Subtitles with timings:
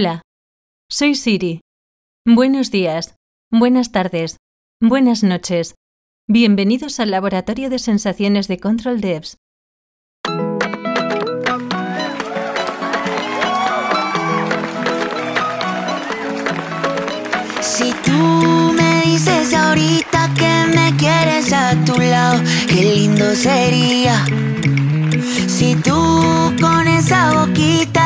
[0.00, 0.22] Hola,
[0.88, 1.60] soy Siri.
[2.26, 3.16] Buenos días,
[3.50, 4.38] buenas tardes,
[4.80, 5.74] buenas noches.
[6.26, 9.36] Bienvenidos al Laboratorio de Sensaciones de Control Devs.
[17.60, 24.24] Si tú me dices ahorita que me quieres a tu lado, qué lindo sería.
[25.46, 25.92] Si tú
[26.58, 27.89] con esa boquita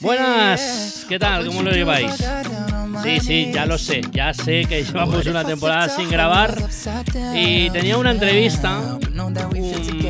[0.00, 1.46] Buenas, ¿qué tal?
[1.46, 2.12] ¿Cómo lo lleváis?
[3.02, 6.54] Sí, sí, ya lo sé, ya sé que llevamos una temporada sin grabar
[7.34, 9.00] y tenía una entrevista um,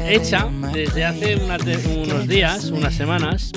[0.08, 3.52] hecha desde hace unas de- unos días, unas semanas,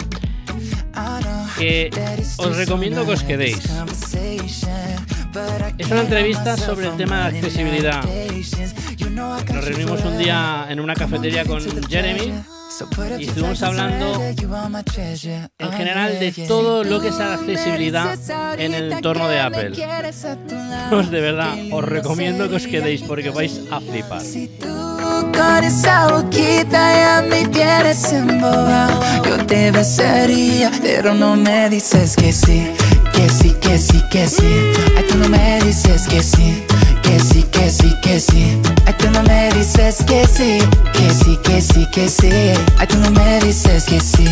[1.57, 1.89] que
[2.37, 3.59] os recomiendo que os quedéis.
[5.79, 8.03] Es una entrevista sobre el tema de accesibilidad.
[9.11, 12.33] Nos reunimos un día en una cafetería con Jeremy
[13.19, 18.17] y estuvimos hablando en general de todo lo que es la accesibilidad
[18.59, 19.71] en el entorno de Apple.
[20.89, 24.21] Pues de verdad, os recomiendo que os quedéis porque vais a flipar.
[25.33, 32.31] Con esa boquita ya me tienes embobado Yo te besaría, pero no me dices que
[32.31, 32.67] sí
[33.11, 34.71] Que sí, que sí, que sí.
[34.95, 36.63] Ay, tú no me dices que sí
[37.01, 38.52] Que sí, que sí, que sí
[39.63, 40.57] dices que sí
[40.91, 42.29] Que sí, que sí, que sí
[42.77, 44.25] Ay, tú no me dices que sí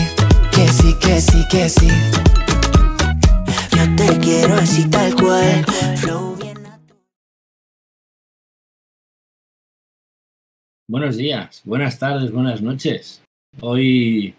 [0.51, 1.88] Que sí, que sí, que sí
[3.71, 5.65] Yo te quiero así tal cual
[6.41, 6.57] bien
[10.88, 13.23] Buenos días, buenas tardes, buenas noches.
[13.61, 14.35] Hoy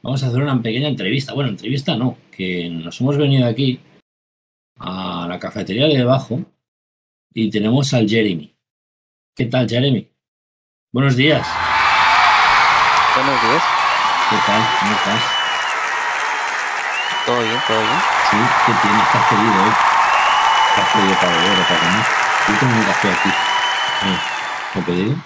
[0.00, 1.34] vamos a hacer una pequeña entrevista.
[1.34, 3.80] Bueno, entrevista no, que nos hemos venido aquí
[4.76, 6.44] a la cafetería de debajo
[7.34, 8.54] y tenemos al Jeremy.
[9.34, 10.09] ¿Qué tal, Jeremy?
[10.92, 11.46] Buenos días.
[13.14, 13.62] Buenos días,
[14.30, 14.62] ¿Qué tal?
[14.80, 15.22] ¿Cómo estás?
[17.26, 18.00] todo bien, todo bien.
[18.30, 18.36] Sí,
[18.66, 19.08] ¿qué tienes?
[19.12, 19.72] ¿Qué has pedido hoy?
[20.74, 22.06] ¿Qué has pedido para beber o para comer?
[22.48, 23.28] Yo tengo un café aquí.
[23.28, 24.18] Eh,
[24.74, 25.16] ¿Lo he pedido?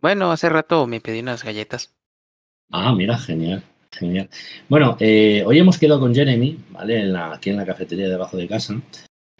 [0.00, 1.94] Bueno, hace rato me pedí unas galletas.
[2.72, 3.62] Ah, mira, genial,
[3.92, 4.28] genial.
[4.68, 7.00] Bueno, eh, hoy hemos quedado con Jeremy, ¿vale?
[7.00, 8.74] En la- aquí en la cafetería debajo de casa,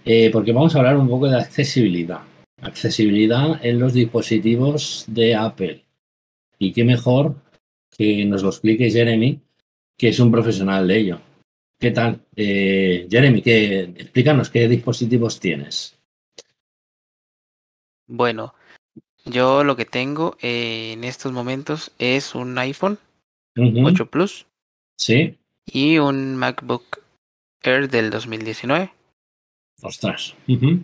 [0.05, 2.21] eh, porque vamos a hablar un poco de accesibilidad.
[2.61, 5.85] Accesibilidad en los dispositivos de Apple.
[6.59, 7.37] Y qué mejor
[7.91, 9.41] que nos lo explique Jeremy,
[9.97, 11.21] que es un profesional de ello.
[11.79, 12.21] ¿Qué tal?
[12.35, 15.99] Eh, Jeremy, ¿qué, explícanos qué dispositivos tienes.
[18.07, 18.55] Bueno,
[19.25, 22.99] yo lo que tengo eh, en estos momentos es un iPhone
[23.57, 24.47] Ujú, 8 Plus
[24.97, 25.37] Sí,
[25.67, 27.03] y un MacBook
[27.63, 28.93] Air del 2019.
[29.83, 30.35] ostras.
[30.49, 30.81] Ujú.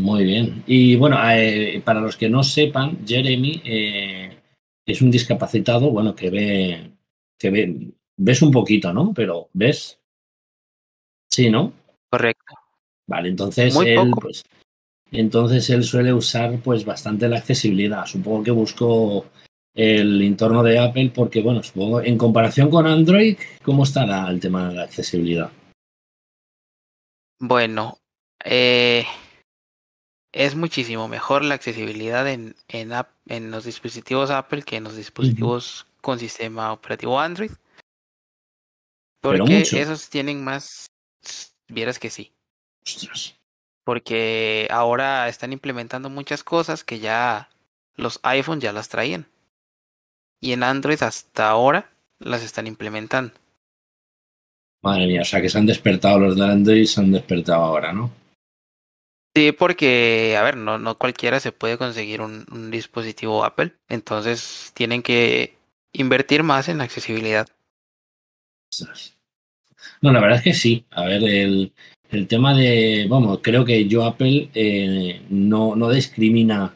[0.00, 0.64] Muy bien.
[0.66, 4.38] Y bueno, eh, para los que no sepan, Jeremy eh,
[4.86, 6.90] es un discapacitado, bueno, que ve,
[7.38, 9.12] que ve, ves un poquito, ¿no?
[9.14, 10.00] Pero ves.
[11.30, 11.72] Sí, ¿no?
[12.10, 12.54] Correcto.
[13.06, 14.20] Vale, entonces Muy él, poco.
[14.22, 14.42] pues,
[15.12, 18.06] entonces él suele usar pues bastante la accesibilidad.
[18.06, 19.26] Supongo que buscó
[19.74, 24.68] el entorno de Apple porque, bueno, supongo en comparación con Android, ¿cómo estará el tema
[24.68, 25.50] de la accesibilidad?
[27.38, 27.98] Bueno,
[28.44, 29.04] eh,
[30.32, 32.92] es muchísimo mejor la accesibilidad en, en,
[33.26, 37.50] en los dispositivos Apple que en los dispositivos con sistema operativo Android.
[39.20, 40.86] Porque esos tienen más...
[41.68, 42.32] Vieras que sí.
[42.84, 43.36] Ostras.
[43.84, 47.50] porque ahora están implementando muchas cosas que ya
[47.96, 49.26] los iPhone ya las traían.
[50.40, 53.34] Y en Android hasta ahora las están implementando.
[54.82, 57.92] Madre mía, o sea que se han despertado los de Android, se han despertado ahora,
[57.92, 58.10] ¿no?
[59.40, 63.72] Sí, porque, a ver, no, no cualquiera se puede conseguir un, dispositivo Apple.
[63.88, 65.56] Entonces tienen que
[65.94, 67.48] invertir más en accesibilidad.
[70.02, 70.84] No, la verdad es que sí.
[70.90, 71.72] A ver, el,
[72.10, 76.74] el tema de, vamos, creo que yo Apple eh, no, no discrimina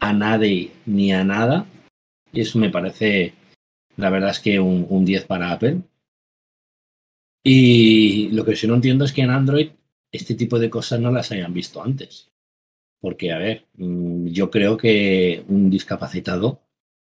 [0.00, 1.66] a nadie ni a nada.
[2.32, 3.34] Y eso me parece,
[3.98, 5.82] la verdad es que un, un 10 para Apple.
[7.44, 9.68] Y lo que sí no entiendo es que en Android
[10.16, 12.28] este tipo de cosas no las hayan visto antes.
[13.00, 16.60] Porque, a ver, mm, yo creo que un discapacitado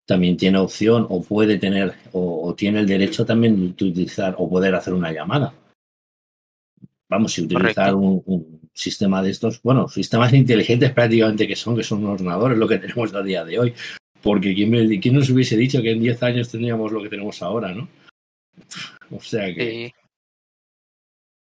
[0.05, 4.49] también tiene opción o puede tener o, o tiene el derecho también de utilizar o
[4.49, 5.53] poder hacer una llamada.
[7.09, 12.05] Vamos, si utilizar un- sistema de estos, bueno, sistemas inteligentes prácticamente que son, que son
[12.05, 13.73] ordenadores, lo que tenemos a día de hoy.
[14.21, 17.41] Porque ¿quién, me, quién nos hubiese dicho que en 10 años tendríamos lo que tenemos
[17.41, 17.89] ahora, ¿no?
[19.11, 19.91] O sea que...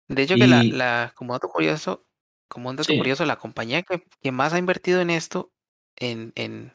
[0.09, 2.06] De hecho, que la, la, como dato curioso,
[2.50, 5.51] como un dato curioso, la compañía que, que, más ha invertido en esto,
[5.95, 6.73] en, en,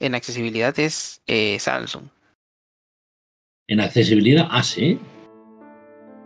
[0.00, 2.08] en accesibilidad, es eh, Samsung.
[3.68, 4.48] ¿En accesibilidad?
[4.50, 4.98] Ah, sí.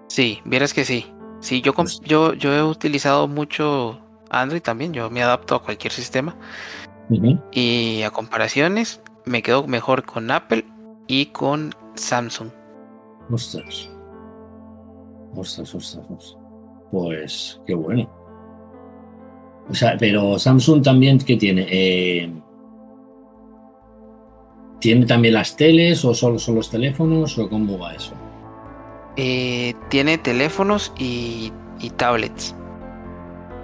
[0.08, 1.06] Sí, vieras que sí.
[1.40, 4.00] Sí, yo, yo, yo he utilizado mucho
[4.30, 6.36] Android también, yo me adapto a cualquier sistema.
[7.52, 10.64] Y a comparaciones, me quedo mejor con Apple
[11.06, 12.50] y con Samsung.
[13.30, 13.90] Ostras.
[15.34, 16.37] Ostras, ostras, ostras.
[16.90, 18.08] Pues qué bueno.
[19.70, 21.66] O sea, pero Samsung también, ¿qué tiene?
[21.70, 22.32] Eh,
[24.80, 28.12] ¿Tiene también las teles o solo son los teléfonos o cómo va eso?
[29.16, 31.52] Eh, tiene teléfonos y,
[31.96, 32.54] tablets.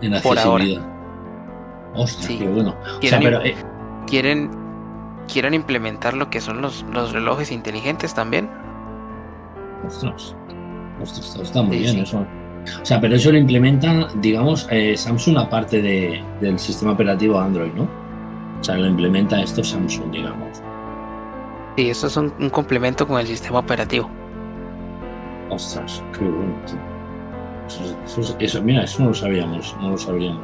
[0.02, 0.82] En accesibilidad.
[1.94, 2.74] Ostras, qué bueno.
[3.00, 3.54] Eh,
[4.06, 4.50] quieren,
[5.32, 8.50] quieren, implementar lo que son los, los relojes inteligentes también.
[9.86, 10.34] Ostras.
[11.00, 12.26] Ostras, está muy bien eso.
[12.80, 17.72] O sea, pero eso lo implementa, digamos, eh, Samsung aparte de, del sistema operativo Android,
[17.72, 17.84] ¿no?
[18.60, 20.62] O sea, lo implementa esto Samsung, digamos.
[21.76, 24.08] Sí, eso es un, complemento con el sistema operativo.
[25.50, 26.54] Ostras, qué bueno,
[28.38, 30.42] Eso, mira, eso no lo sabíamos, no lo sabíamos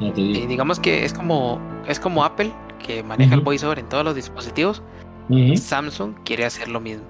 [0.00, 2.52] Y digamos que es como, es como Apple,
[2.84, 4.82] que maneja el voiceover en todos los dispositivos.
[5.56, 7.04] Samsung quiere hacer lo mismo.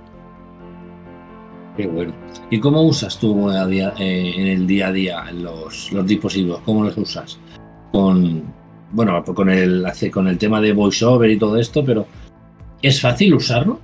[1.76, 2.12] Qué bueno.
[2.50, 6.61] ¿Y cómo usas tú eh, en el día a día los, los dispositivos?
[6.65, 7.38] ¿Cómo los usas?
[7.91, 8.44] Con,
[8.93, 12.06] bueno, con el, con el tema de voiceover y todo esto, pero
[12.81, 13.81] ¿es fácil usarlo?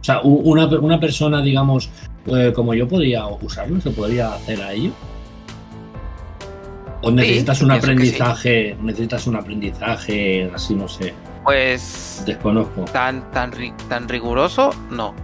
[0.00, 1.88] O sea, una, una persona, digamos,
[2.26, 4.90] eh, como yo podría usarlo, ¿se podría hacer a ello?
[7.00, 11.14] ¿O necesitas un aprendizaje, necesitas un aprendizaje, así no sé?
[11.42, 12.22] Pues...
[12.26, 12.84] Desconozco.
[12.86, 13.52] Tan, tan,
[13.88, 15.14] tan riguroso, no.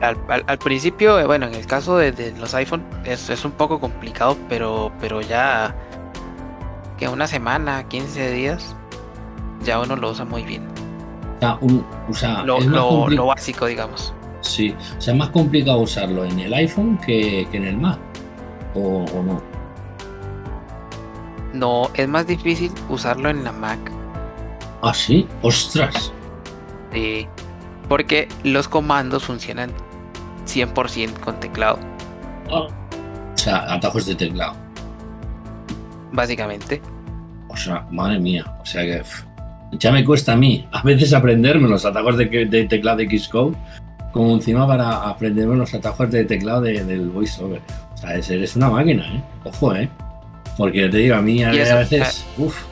[0.00, 4.36] Al, principio, eh, bueno, en el caso de, los iPhone es, es, un poco complicado,
[4.48, 5.76] pero, pero ya
[6.98, 8.74] que una semana, 15 días,
[9.64, 10.66] ya uno lo usa muy bien.
[12.08, 14.14] O sea, lo, básico, digamos.
[14.40, 17.98] Sí, o sea, es más complicado usarlo en el iPhone que, en el Mac,
[18.74, 19.42] o, o no.
[21.52, 23.78] No, es más difícil usarlo en la Mac.
[24.82, 26.12] Ah, sí, ostras.
[26.92, 27.28] Sí,
[27.88, 29.70] porque los comandos funcionan
[30.46, 31.78] 100% con teclado.
[32.50, 32.68] O
[33.34, 34.54] sea, atajos de teclado.
[36.12, 36.80] Básicamente.
[37.48, 38.44] O sea, madre mía.
[38.60, 39.02] O sea que
[39.78, 43.56] ya me cuesta a mí a veces aprenderme los atajos de, teclado de Xcode,
[44.12, 47.60] como encima para aprenderme los atajos de teclado del VoiceOver.
[47.94, 49.22] O sea, eres una máquina, ¿eh?
[49.44, 49.88] Ojo, ¿eh?
[50.56, 52.26] Porque te digo, a mí a, veces.
[52.36, 52.62] Uf,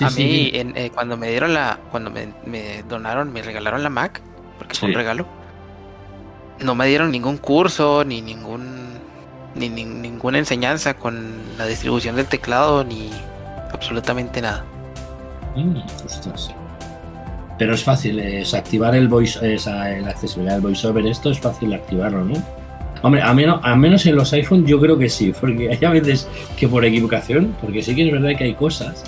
[0.00, 1.78] a mí, eh, cuando me dieron la.
[1.90, 4.20] Cuando me, donaron, me regalaron la Mac,
[4.58, 5.26] porque fue un regalo,
[6.60, 8.94] no me dieron ningún curso, ni ningún.
[9.54, 13.10] Ni, ninguna enseñanza con la distribución del teclado, ni
[13.72, 14.64] absolutamente nada.
[15.54, 15.76] Mm,
[17.56, 21.72] Pero es fácil, es activar el voice, esa, la accesibilidad del voiceover, esto es fácil
[21.72, 22.42] activarlo, ¿no?
[23.02, 25.90] Hombre, a menos, a menos en los iPhones yo creo que sí, porque hay a
[25.90, 29.04] veces que por equivocación, porque sí que es verdad que hay cosas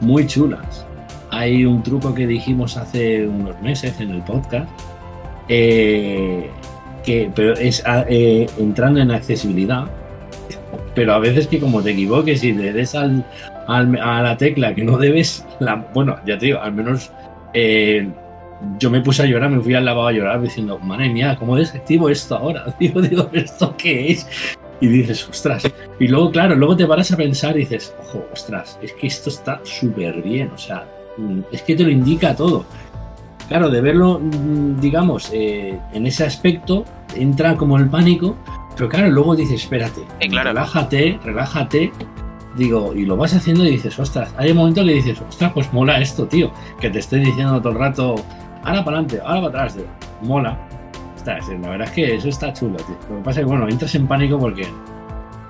[0.00, 0.86] muy chulas.
[1.30, 4.68] Hay un truco que dijimos hace unos meses en el podcast,
[5.48, 6.48] eh,
[7.04, 9.84] que pero es eh, entrando en accesibilidad,
[10.94, 13.24] pero a veces que como te equivoques y le des al,
[13.66, 13.82] a
[14.22, 17.12] la tecla que no debes, la, bueno, ya te digo, al menos
[17.52, 18.08] eh,
[18.78, 21.56] yo me puse a llorar, me fui al lavabo a llorar diciendo, madre mía, ¿cómo
[21.56, 22.66] desactivo esto ahora?
[22.80, 24.26] Digo, digo, ¿esto qué es?
[24.80, 25.70] Y dices, ostras.
[25.98, 29.30] Y luego, claro, luego te paras a pensar y dices, ojo, ostras, es que esto
[29.30, 32.64] está súper bien, o sea, mm, es que te lo indica todo.
[33.48, 38.36] Claro, de verlo, mm, digamos, eh, en ese aspecto, entra como el pánico,
[38.76, 41.92] pero claro, luego dices, espérate, relájate, relájate,
[42.56, 45.72] digo, y lo vas haciendo y dices, ostras, hay un momento que dices, ostras, pues
[45.72, 48.14] mola esto, tío, que te estoy diciendo todo el rato,
[48.62, 49.76] ahora para adelante, ahora para atrás,
[50.22, 50.67] mola
[51.34, 52.96] la verdad es que eso está chulo, tío.
[53.10, 54.66] Lo que pasa es que, bueno, entras en pánico porque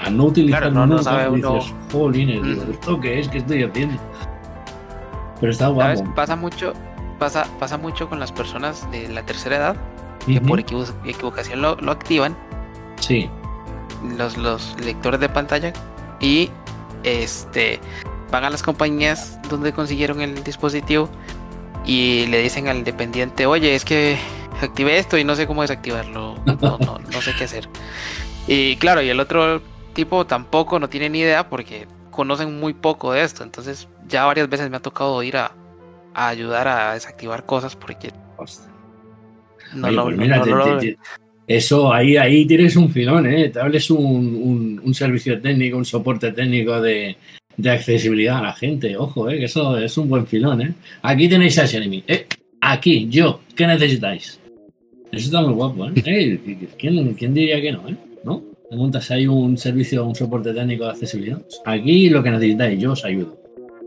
[0.01, 1.55] al no utilizar no, no sabe uno...
[1.55, 2.71] dices, jolines, mm.
[2.71, 3.29] ¿esto qué es?
[3.29, 4.01] ¿Qué estoy haciendo?
[5.41, 6.05] Pero está guapo.
[6.15, 6.73] Pasa mucho,
[7.19, 9.77] pasa, pasa mucho con las personas de la tercera edad
[10.27, 12.37] que por equivocación lo, lo, activan.
[13.01, 13.31] Sí.
[14.17, 15.73] Los, los lectores de pantalla
[16.21, 16.51] y
[17.05, 17.81] este
[18.31, 21.09] van a las compañías donde consiguieron el dispositivo
[21.87, 24.19] y le dicen al dependiente, oye, es que
[24.67, 26.37] activé esto y no sé cómo desactivarlo.
[26.47, 27.69] No, no, no sé qué hacer.
[28.47, 29.63] Y claro, y el otro
[29.93, 33.45] tipo tampoco no tiene ni idea porque conocen muy poco de esto.
[33.45, 35.53] Entonces ya varias veces me ha tocado ir a,
[36.15, 38.13] a ayudar a desactivar cosas porque
[39.75, 40.97] no, lo, pues
[41.47, 43.49] eso ahí, ahí tienes un filón, ¿eh?
[43.49, 47.17] Te hables un, un, servicio técnico, un soporte técnico de,
[47.57, 48.97] de, accesibilidad a la gente.
[48.99, 49.39] Ojo, ¿eh?
[49.39, 50.61] que eso es un buen filón.
[50.61, 50.75] ¿eh?
[51.03, 52.05] Aquí tenéis a Jeremy.
[52.07, 52.27] ¿eh?
[52.61, 54.39] Aquí, yo, ¿qué necesitáis?
[55.13, 55.87] Eso está muy guapo.
[55.87, 55.93] ¿eh?
[56.79, 57.89] ¿quién, ¿quién, diría que no?
[57.89, 57.97] ¿eh?
[58.25, 58.43] ¿No?
[58.71, 61.41] Me montas ahí un servicio, un soporte técnico de accesibilidad.
[61.65, 63.37] Aquí lo que necesitáis, yo os ayudo.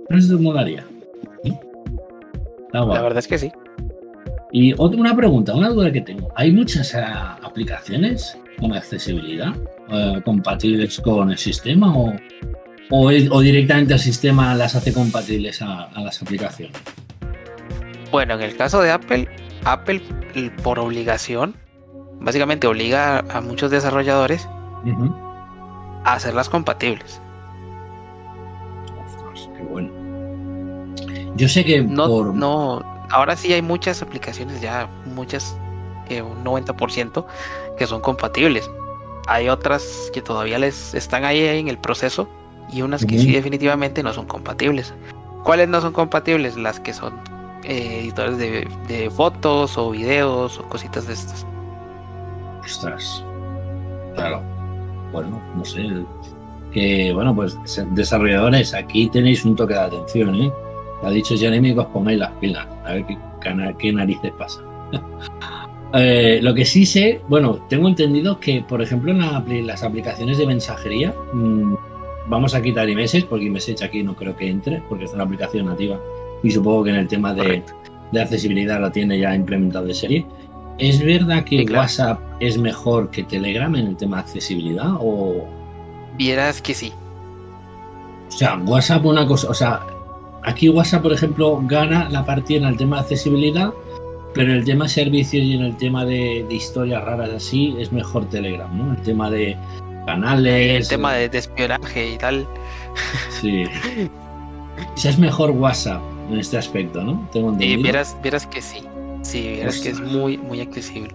[0.09, 0.85] Eso me daría.
[2.73, 3.51] La verdad es que sí.
[4.51, 6.29] Y otra una pregunta, una duda que tengo.
[6.35, 9.53] ¿Hay muchas eh, aplicaciones con accesibilidad
[9.89, 12.13] eh, compatibles con el sistema o,
[12.89, 16.75] o, directamente el sistema las hace compatibles a, las aplicaciones?
[18.12, 19.27] Bueno, en el caso de Apple,
[19.63, 20.01] Apple
[20.63, 21.56] por obligación,
[22.20, 24.48] básicamente obliga a muchos desarrolladores
[26.03, 27.22] a hacerlas compatibles.
[29.06, 29.89] Ostras, qué bueno.
[31.36, 35.58] Yo sé que no, no, ahora sí hay muchas aplicaciones, ya muchas,
[36.08, 37.25] que un 90%
[37.77, 38.70] que son compatibles.
[39.27, 42.27] Hay otras que todavía les están ahí en el proceso
[42.72, 44.94] y unas que sí definitivamente no son compatibles.
[45.44, 46.58] ¿Cuáles no son compatibles?
[46.58, 47.13] Las que son
[47.63, 51.46] eh, editores de, fotos o videos o cositas de estas.
[52.63, 53.25] Ostras.
[54.15, 54.41] Claro.
[55.12, 55.88] Bueno, no sé.
[56.72, 57.58] Que bueno, pues
[57.91, 60.51] desarrolladores, aquí tenéis un toque de atención, ¿eh?
[61.03, 62.68] Ha dicho Jeremy que os pongáis las pilas.
[62.86, 63.18] A ver qué,
[63.77, 64.62] qué narices pasa.
[65.94, 70.48] Eh, lo que sí sé, bueno, tengo entendido que, por ejemplo, en las aplicaciones de
[70.48, 71.75] mensajería, mm,
[72.27, 75.65] vamos a quitar iMessage, porque iMessage aquí no creo que entre, porque es una aplicación
[75.65, 76.00] nativa.
[76.43, 77.63] Y supongo que en el tema de,
[78.19, 80.25] accesibilidad la tiene ya implementado de serie.
[80.77, 84.95] ¿Es verdad que WhatsApp es mejor que Telegram en el tema de accesibilidad?
[85.00, 85.45] O.
[86.17, 86.91] Vieras que sí.
[88.27, 89.81] O sea, WhatsApp una cosa, o sea,
[90.43, 93.71] Aquí WhatsApp, por ejemplo, gana la partida en el tema de accesibilidad,
[94.33, 97.91] pero en el tema de servicios y en el tema de, historias raras así es
[97.91, 98.93] mejor Telegram, ¿no?
[98.93, 99.55] El tema de
[100.07, 100.83] canales.
[100.83, 102.48] El tema de, espionaje y tal.
[103.41, 103.63] Sí.
[104.75, 106.01] O es mejor WhatsApp
[106.33, 107.29] en este aspecto, ¿no?
[107.31, 108.15] Tengo Y vieras,
[108.47, 108.81] que sí.
[109.23, 111.13] Sí, vieras que es muy, muy accesible.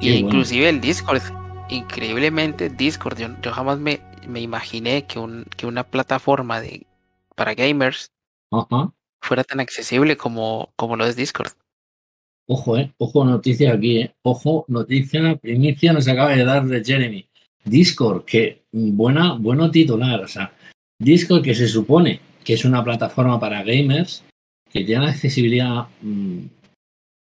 [0.00, 1.22] y inclusive el Discord,
[1.68, 6.86] increíblemente Discord, yo, jamás me, me imaginé que, un, que una plataforma de,
[7.34, 8.10] para gamers
[9.20, 11.52] fuera tan accesible como, como lo es Discord.
[12.46, 14.14] Ojo, eh, ojo, noticia aquí, eh.
[14.22, 17.28] Ojo, noticia, primicia nos acaba de dar de Jeremy.
[17.64, 20.52] Discord, que buena, bueno titular, o sea,
[20.98, 24.24] Discord que se supone que es una plataforma para gamers
[24.70, 26.44] que tiene accesibilidad mm,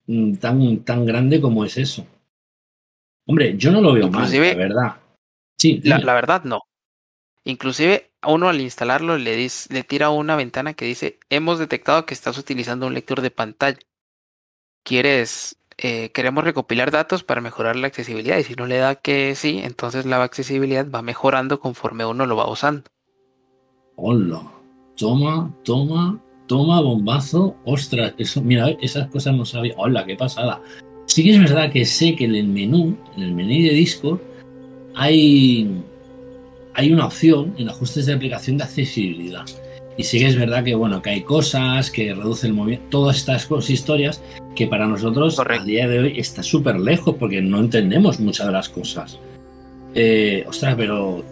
[0.06, 2.06] mm, tan, tan grande como es eso.
[3.26, 4.96] Hombre, yo no lo veo mal, la verdad.
[5.58, 6.62] Sí, la, la, verdad no.
[7.44, 12.14] Inclusive a uno al instalarlo le, le tira una ventana que dice hemos detectado que
[12.14, 13.78] estás utilizando un lector de pantalla.
[14.82, 18.38] ¿Quieres, eh, queremos recopilar datos para mejorar la accesibilidad?
[18.38, 22.36] Y si no le da que sí, entonces la accesibilidad va mejorando conforme uno lo
[22.36, 22.90] va usando.
[23.96, 24.42] Hola,
[25.00, 27.56] toma, toma, toma bombazo.
[27.64, 29.74] Ostras, eso, mira, esas cosas no sabía.
[29.78, 30.60] Hola, qué pasada.
[31.06, 34.20] Sí que es verdad que sé que en el menú, en el menú de Discord,
[34.94, 35.82] hay
[36.74, 39.44] hay una opción en ajustes de aplicación de accesibilidad.
[39.96, 43.16] Y sí que es verdad que bueno, que hay cosas que reducen el movimiento, todas
[43.16, 44.22] estas cosas, historias
[44.54, 48.52] que para nosotros a día de hoy está súper lejos porque no entendemos muchas de
[48.52, 49.18] las cosas.
[49.94, 51.24] Eh, ostras, pero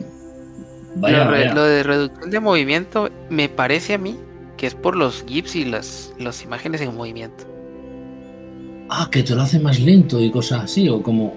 [1.01, 4.19] vaya, Lo de reducción de movimiento me parece a mí
[4.57, 7.45] que es por los GIFs y las, las imágenes en movimiento.
[8.91, 11.35] Ah, que te lo hace más lento y cosas así, o como.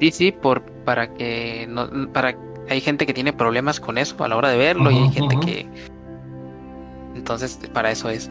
[0.00, 2.36] Sí, sí, por, para que no, para
[2.68, 5.36] hay gente que tiene problemas con eso a la hora de verlo y hay gente
[5.44, 5.66] que...
[7.14, 8.30] Entonces, para eso es.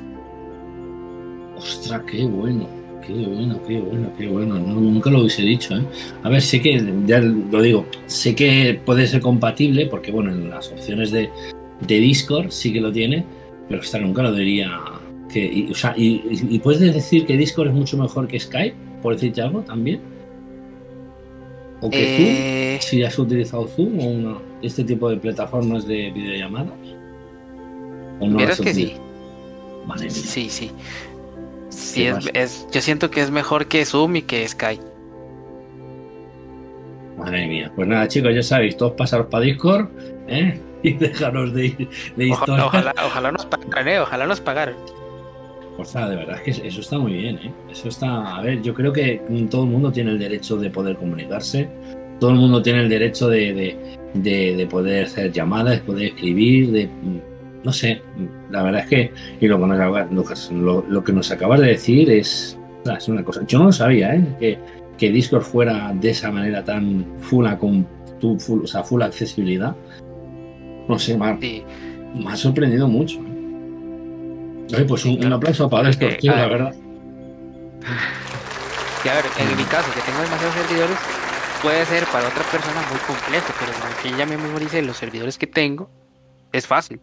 [1.56, 2.68] Ostras, qué bueno,
[3.06, 4.60] qué bueno, qué bueno, qué bueno.
[4.60, 5.76] nunca lo hubiese dicho.
[5.76, 5.84] ¿eh?
[6.24, 10.50] A ver, sé que, ya lo digo, sé que puede ser compatible porque, bueno, en
[10.50, 11.30] las opciones de,
[11.88, 13.26] de Discord sí que lo tiene,
[13.68, 14.80] pero hasta nunca lo diría.
[15.32, 19.14] Que, y, o sea, y, puedes decir que Discord es mucho mejor que Skype, por
[19.14, 20.02] decirte algo también.
[21.82, 22.28] ¿O que Zoom?
[22.28, 26.74] Eh, si has utilizado Zoom o este tipo de plataformas de videollamadas.
[28.20, 28.94] ¿O no que sí.
[30.10, 30.72] Sí, sí.
[31.92, 34.84] Sí es, yo siento que es mejor que Zoom y que Skype.
[37.18, 37.72] Madre mía.
[37.76, 39.90] Pues nada, chicos, ya sabéis, todos pasaros para Discord,
[40.28, 40.60] ¿eh?
[40.84, 42.66] Y dejaros de, de historia.
[42.66, 44.00] Ojalá, ojalá, nos pagaran, ¿eh?
[44.00, 44.76] Ojalá nos pagaran.
[45.78, 47.54] Pues de verdad es que eso está muy bien, ¿eh?
[47.72, 48.38] Eso está.
[48.38, 49.22] A ver, yo creo que
[49.52, 51.70] todo el mundo tiene el derecho de poder comunicarse,
[52.20, 53.78] todo el mundo tiene el derecho de,
[54.14, 56.90] de, poder hacer llamadas, de poder escribir, de.
[57.64, 58.02] No sé,
[58.50, 59.14] la verdad es que.
[59.40, 62.58] Y lo que nos, lo, que nos acabas de decir es,
[62.98, 63.42] es una cosa.
[63.46, 64.26] Yo no lo sabía, ¿eh?
[64.40, 64.60] Que,
[64.98, 67.88] que Discord fuera de esa manera tan full, con
[68.20, 69.76] tu full, o sea, full accesibilidad.
[70.88, 71.26] No sé, me
[72.28, 73.20] ha, sorprendido mucho.
[74.70, 74.86] ¿eh?
[74.88, 76.76] pues un, aplauso para esto, tío, la verdad.
[79.04, 80.98] Y a ver, en mi caso, que tengo demasiados servidores,
[81.64, 85.48] puede ser para otra persona muy complejo, pero aunque ya me memorice los servidores que
[85.48, 85.90] tengo,
[86.52, 87.02] es fácil.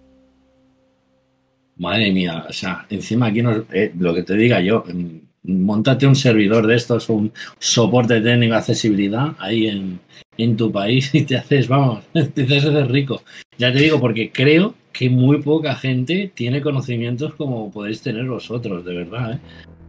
[1.78, 4.84] Madre mía, o sea, encima aquí no, eh, lo que te diga yo,
[5.44, 10.00] montate un servidor de estos, un soporte técnico, accesibilidad ahí en,
[10.36, 12.04] en tu país y te haces, vamos,
[12.34, 13.22] te haces rico.
[13.58, 18.84] Ya te digo, porque creo que muy poca gente tiene conocimientos como podéis tener vosotros,
[18.84, 19.32] de verdad.
[19.32, 19.38] ¿eh?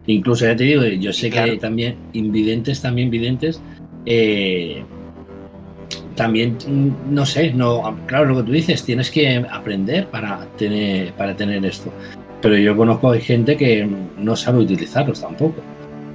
[0.06, 3.60] Incluso ya te digo, yo sé que hay también invidentes, también videntes,
[4.06, 4.82] eh,
[6.14, 11.12] también, mm, no sé, no, claro, lo que tú dices, tienes que aprender para tener,
[11.14, 11.92] para tener esto.
[12.42, 13.88] Pero yo conozco gente que
[14.18, 15.60] no sabe utilizarlos tampoco.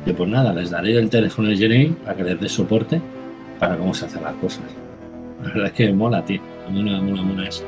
[0.05, 3.01] Yo pues nada, les daré el teléfono de Jeremy para que les dé soporte
[3.59, 4.63] para cómo se hacen las cosas.
[5.43, 6.41] La verdad es que mola, tío.
[6.69, 7.63] Mola, mola, mola eso.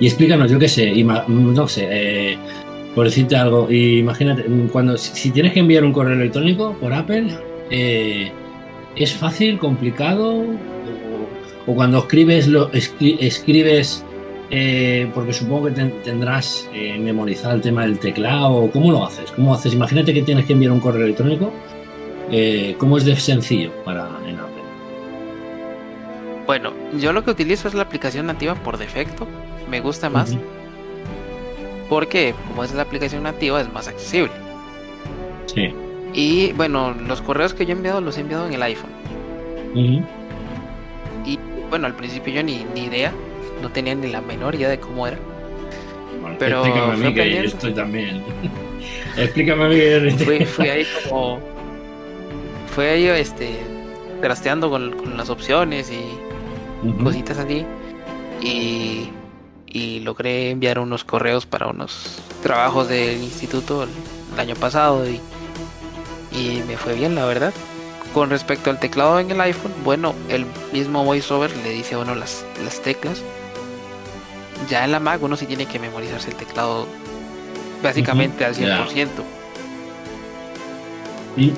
[0.00, 2.38] Y explícanos, yo qué sé, no sé, eh,
[2.94, 7.26] por decirte algo, imagínate, cuando si tienes que enviar un correo electrónico por Apple,
[7.70, 8.30] eh,
[8.98, 10.44] ¿es fácil, complicado?
[11.66, 14.04] O, cuando escribes, lo escribes
[14.50, 15.72] eh, porque supongo que
[16.04, 16.68] tendrás
[17.00, 19.30] memorizado el tema del teclado, ¿cómo lo haces?
[19.32, 19.74] ¿Cómo haces?
[19.74, 21.52] Imagínate que tienes que enviar un correo electrónico,
[22.78, 24.62] ¿cómo es de sencillo para en Apple?
[26.46, 29.26] Bueno, yo lo que utilizo es la aplicación nativa por defecto,
[29.70, 30.34] me gusta más.
[31.90, 34.32] Porque como es la aplicación nativa es más accesible.
[35.46, 35.74] Sí.
[36.12, 38.90] Y bueno, los correos que yo he enviado los he enviado en el iPhone.
[41.24, 41.38] Y
[41.68, 43.12] bueno, al principio yo ni, ni idea,
[43.62, 45.18] no tenía ni la menor idea de cómo era.
[46.38, 48.22] Pero explícame a mí que estoy también.
[49.16, 51.40] explícame a mí que fui, fui ahí como
[52.74, 53.58] fui ahí este
[54.20, 57.64] trasteando con, con las opciones y cositas así.
[58.40, 59.10] Y
[59.70, 63.90] y logré enviar unos correos para unos trabajos del instituto el,
[64.38, 65.20] año pasado y,
[66.32, 67.52] y, me fue bien, la verdad.
[68.14, 72.14] Con respecto al teclado en el iPhone, bueno, el mismo VoiceOver le dice a uno
[72.14, 73.22] las, las teclas.
[74.68, 76.86] Ya en la Mac uno sí tiene que memorizarse el teclado
[77.82, 79.08] básicamente al 100%.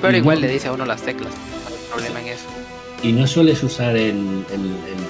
[0.01, 2.45] Pero igual le dice a uno las teclas, no hay problema en eso.
[3.03, 4.45] ¿Y no sueles usar el,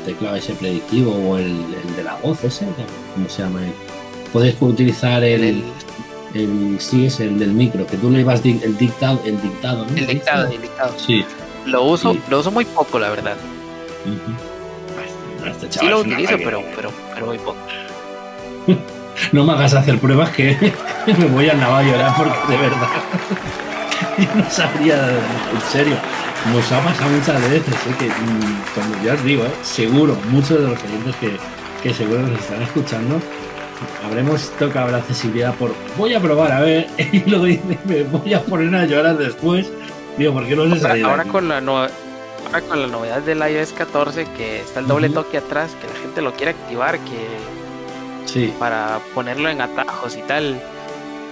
[0.05, 1.57] teclado ese predictivo o el,
[1.97, 2.65] de la voz ese?
[3.13, 3.59] ¿Cómo se llama?
[4.31, 5.61] Puedes utilizar el,
[6.33, 9.95] el, sí, es el del micro, que tú le vas el dictado, el dictado, ¿no?
[9.95, 10.93] El dictado, el dictado.
[10.97, 11.25] Sí.
[11.65, 13.35] Lo uso, lo uso muy poco, la verdad.
[15.45, 17.57] Este sí lo utilizo, pero, pero, pero muy poco.
[19.31, 20.73] no me hagas hacer pruebas que
[21.17, 22.87] me voy a lavar llorar porque de verdad
[24.17, 25.95] yo no sabría, en serio.
[26.51, 27.95] Nos ha pasado muchas veces, ¿eh?
[27.99, 29.51] que mm, cuando ya os digo, ¿eh?
[29.61, 31.37] seguro, muchos de los oyentes que,
[31.83, 33.21] que seguro nos están escuchando,
[34.03, 38.33] habremos tocado la accesibilidad por voy a probar a ver, y luego dice, me voy
[38.33, 39.71] a poner a llorar después.
[40.17, 43.39] Digo, ¿por qué no les Ahora, ahora con la no, ahora con la novedad del
[43.39, 47.27] iOS 14 que está el doble toque atrás, que la gente lo quiere activar, que
[48.25, 48.53] sí.
[48.59, 50.61] para ponerlo en atajos y tal.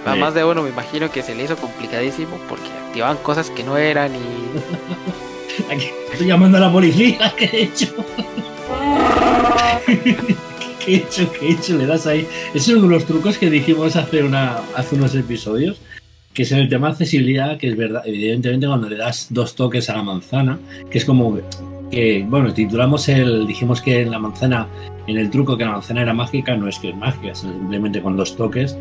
[0.06, 3.62] A más de uno me imagino que se le hizo complicadísimo porque activaban cosas que
[3.62, 5.74] no eran y.
[6.12, 7.94] estoy llamando a la policía, ¿qué he hecho?
[10.84, 11.30] ¿Qué he hecho?
[11.32, 11.76] ¿Qué he hecho?
[11.76, 12.26] Le das ahí.
[12.54, 15.80] es uno de los trucos que dijimos hace, una, hace unos episodios,
[16.32, 19.54] que es en el tema de accesibilidad, que es verdad, evidentemente cuando le das dos
[19.54, 20.58] toques a la manzana,
[20.90, 21.38] que es como
[21.90, 24.66] que, bueno, titulamos el, dijimos que la manzana,
[25.06, 28.16] en el truco que la manzana era mágica, no es que es mágica, simplemente con
[28.16, 28.76] dos toques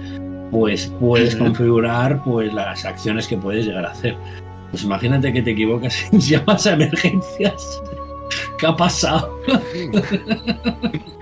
[0.51, 4.17] pues puedes configurar pues las acciones que puedes llegar a hacer.
[4.71, 7.81] Pues imagínate que te equivocas y llamas a emergencias.
[8.57, 9.39] ¿Qué ha pasado?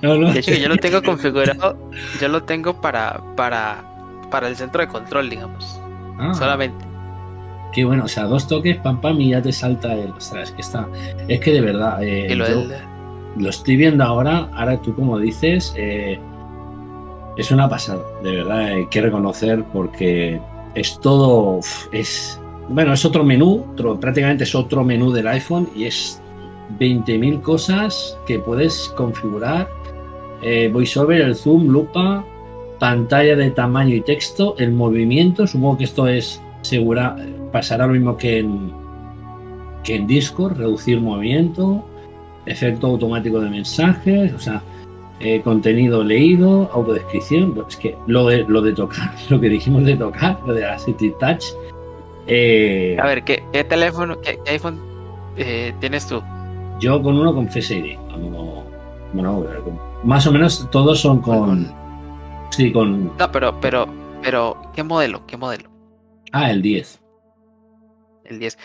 [0.00, 1.76] De hecho, yo lo tengo configurado,
[2.20, 3.84] yo lo tengo para, para,
[4.30, 5.80] para el centro de control, digamos.
[6.18, 6.34] Ah.
[6.34, 6.84] Solamente.
[7.72, 10.10] Qué bueno, o sea, dos toques, pam, pam, y ya te salta el.
[10.12, 10.88] Ostras, es que está.
[11.26, 11.98] Es que de verdad.
[12.02, 12.34] Eh,
[13.36, 14.48] lo, estoy viendo ahora.
[14.54, 16.20] Ahora tú, como dices, eh,
[17.36, 20.40] es una pasada, de verdad, hay que reconocer porque
[20.74, 21.60] es todo,
[21.92, 23.64] es, bueno, es otro menú,
[24.00, 26.22] prácticamente es otro menú del iPhone y es
[26.78, 29.68] 20.000 cosas que puedes configurar.
[30.42, 32.24] Eh, VoiceOver, el zoom, lupa,
[32.78, 37.16] pantalla de tamaño y texto, el movimiento, supongo que esto es segura,
[37.52, 38.72] pasará lo mismo que en,
[39.82, 41.84] que en Discord, reducir movimiento,
[42.46, 44.62] efecto automático de mensajes, o sea,
[45.20, 49.96] eh, contenido leído, autodescripción, es que lo de, lo de tocar, lo que dijimos de
[49.96, 51.44] tocar, lo de la City Touch.
[52.26, 54.78] eh, A ver, ¿qué, teléfono, qué iPhone
[55.36, 56.22] eh, tienes tú?
[56.80, 58.64] Yo con uno con Face ID, con uno-
[59.12, 59.44] bueno,
[60.02, 61.72] más o menos todos son con,
[62.50, 63.86] sí, con, No, pero, pero,
[64.22, 65.26] pero, ¿qué modelo?
[65.26, 65.70] ¿Qué modelo?
[66.32, 67.00] ah, el 10.
[68.24, 68.58] El 10.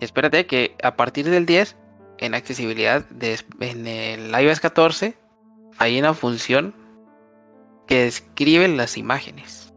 [0.00, 1.76] Espérate que a partir del 10,
[2.18, 5.16] en accesibilidad, de- en el iOS 14,
[5.78, 6.74] hay una función
[7.86, 9.72] que describe las imágenes.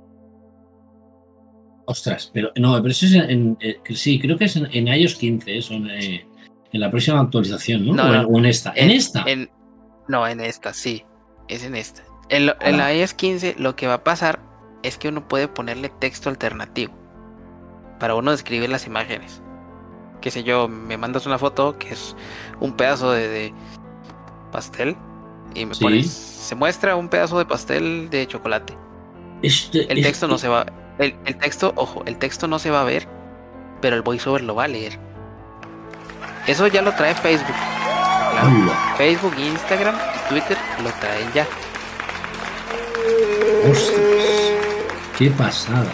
[1.85, 4.87] Ostras, pero no, pero eso es en, en- eh, sí, creo que es en, en
[4.87, 6.25] iOS 15, eso, en, eh,
[6.71, 7.93] en la próxima actualización, ¿no?
[7.95, 8.27] No, o, en, no.
[8.27, 8.73] o en esta.
[8.75, 9.23] En, esta.
[9.25, 9.49] en-
[10.07, 11.05] no, en esta, sí.
[11.47, 12.03] Es en esta.
[12.29, 14.39] En, lo- en la iOS 15 lo que va a pasar
[14.83, 16.93] es que uno puede ponerle texto alternativo
[17.99, 19.41] para uno describir las imágenes.
[20.21, 22.15] Qué sé yo, me mandas una foto que es
[22.59, 23.53] un pedazo de, de
[24.51, 24.95] pastel
[25.55, 25.83] y me Sí.
[25.83, 28.77] pones, se muestra un pedazo de pastel de chocolate.
[29.41, 30.65] Este- El texto no se va,
[30.99, 33.07] el, el texto, ojo, el texto no se va a ver,
[33.81, 34.99] pero el voiceover lo va a leer.
[36.49, 37.55] Eso ya lo trae Facebook.
[38.31, 38.73] Claro.
[38.97, 41.45] Facebook, Instagram y Twitter lo traen ya.
[43.69, 44.01] ostras,
[45.15, 45.91] qué pasada.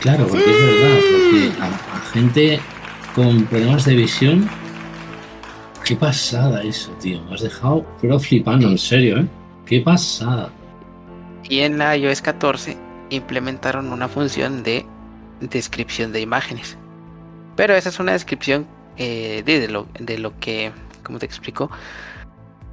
[0.00, 2.60] Claro, porque es verdad, porque a, a gente
[3.14, 4.50] con problemas de visión,
[5.82, 7.22] qué pasada eso, tío.
[7.22, 9.26] Me has dejado, pero flipando, en serio, ¿eh?
[9.64, 10.50] Qué pasada.
[11.48, 12.76] Y en la iOS 14
[13.08, 14.84] implementaron una función de
[15.40, 16.76] descripción de imágenes.
[17.56, 18.66] Pero esa es una descripción
[19.00, 21.70] eh, de, de lo, de lo que, ¿cómo te explico?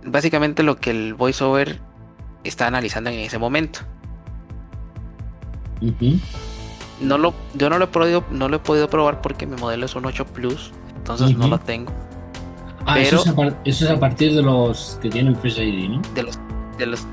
[0.03, 1.79] Básicamente lo que el voiceover
[2.43, 3.79] está analizando en ese momento.
[5.81, 6.19] Ujú.
[6.99, 9.85] No lo, yo no lo he podido, no lo he podido probar porque mi modelo
[9.85, 11.93] es un 8 Plus, entonces no lo tengo.
[12.85, 16.01] Ah, eso, es a eso es a partir de los que tienen Face ID, ¿no?
[16.13, 16.37] De los,
[16.77, 17.07] de los,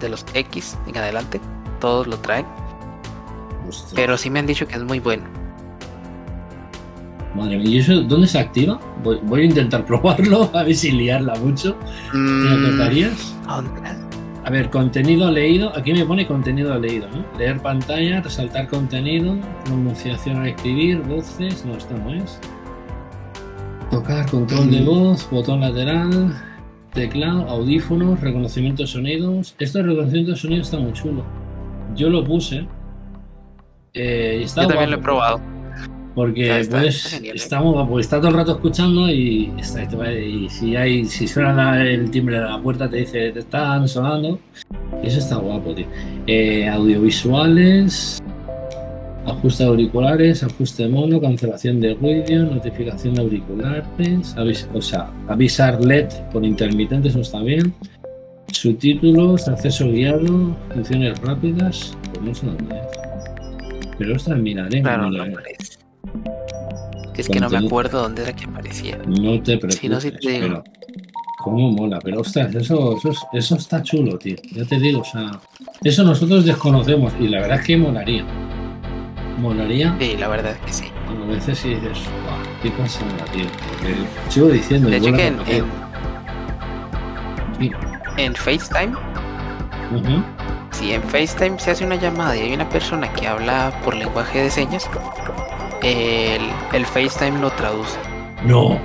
[0.00, 1.40] de los X en adelante,
[1.78, 2.46] todos lo traen.
[3.94, 5.45] Pero sí me han dicho que es muy bueno.
[7.36, 8.80] Madre mía, ¿y eso dónde se activa?
[9.04, 11.76] Voy, voy a intentar probarlo, a ver si liarla mucho.
[12.14, 12.18] ¿Me
[12.56, 13.36] Mm, acordarías?
[13.46, 13.70] ¿dónde?
[14.44, 15.76] A ver, contenido leído.
[15.76, 17.24] Aquí me pone contenido leído, ¿no?
[17.38, 21.64] Leer pantalla, resaltar contenido, pronunciación al escribir, voces.
[21.66, 22.38] No, esto no es.
[23.90, 24.84] Tocar, control de Mm.
[24.86, 26.32] voz, botón lateral,
[26.92, 29.54] teclado, audífonos, reconocimiento de sonidos.
[29.58, 31.24] Esto de reconocimiento de sonidos está muy chulo.
[31.96, 32.66] Yo lo puse.
[33.94, 35.40] Eh, está Yo también lo he probado.
[36.16, 37.38] Porque Está- está- puedes, está genial, ¿eh?
[37.38, 39.82] está muy guapo, está todo el rato escuchando y, está,
[40.18, 43.86] y si hay, si suena la- el timbre de la puerta te dice te están
[43.86, 44.38] sonando.
[45.04, 45.86] Y eso está guapo, tío.
[46.26, 48.18] Eh, audiovisuales,
[49.26, 55.10] ajuste de auriculares, ajuste de mono, cancelación de ruido, notificación de auriculares, avis- o sea,
[55.28, 57.74] avisar LED por intermitentes, eso está bien.
[58.52, 62.76] Subtítulos, acceso guiado, funciones rápidas, pues no sé dónde.
[63.98, 65.32] Pero ostras, miraré, Claro, no miraré.
[65.32, 65.75] aparece.
[67.16, 68.98] Es que no me acuerdo dónde era que aparecía.
[69.06, 70.40] No te preocupes, Si no, sí te digo.
[70.40, 70.64] pero
[71.42, 74.36] cómo mola, pero ostras, eso, eso, es- eso está chulo, tío.
[74.52, 75.30] Ya te digo, o sea,
[75.82, 78.24] eso nosotros desconocemos y la verdad es que molaría.
[79.38, 80.84] Molaría Sí, la verdad es que sí.
[81.08, 83.44] a veces si dices, "Buah, qué pasada, tío.
[83.70, 83.94] Porque
[84.30, 85.38] sigo diciendo, De hecho que en.
[85.46, 85.62] Sí.
[87.60, 87.74] en-
[88.18, 88.94] en FaceTime,
[90.72, 94.42] si en FaceTime se hace una llamada y hay una persona que habla por lenguaje
[94.42, 94.88] de señas,
[95.82, 97.98] el, el FaceTime lo traduce.
[98.42, 98.80] No.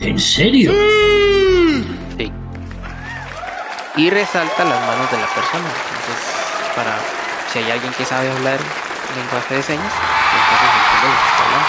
[0.00, 0.72] ¿En serio?
[2.18, 2.32] Sí.
[3.96, 5.68] Y resalta las manos de la persona.
[5.68, 6.98] Entonces, para
[7.52, 8.58] si hay alguien que sabe hablar
[9.14, 11.68] lenguaje de señas, entonces entiende lo que está hablando.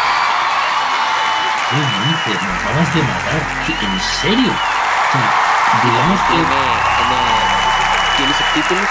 [1.70, 1.78] ¿Qué
[2.08, 2.42] dices?
[2.42, 3.42] Me acabas de matar.
[3.66, 4.52] ¿Qué- ¿En serio?
[4.54, 5.28] O sea,
[5.84, 6.46] digamos que tiene,
[6.98, 7.22] tiene,
[8.18, 8.90] tiene subtítulos.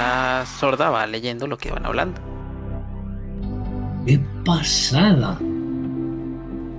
[0.00, 2.18] Persona sorda va leyendo lo que van hablando.
[4.06, 5.38] ¡Qué pasada!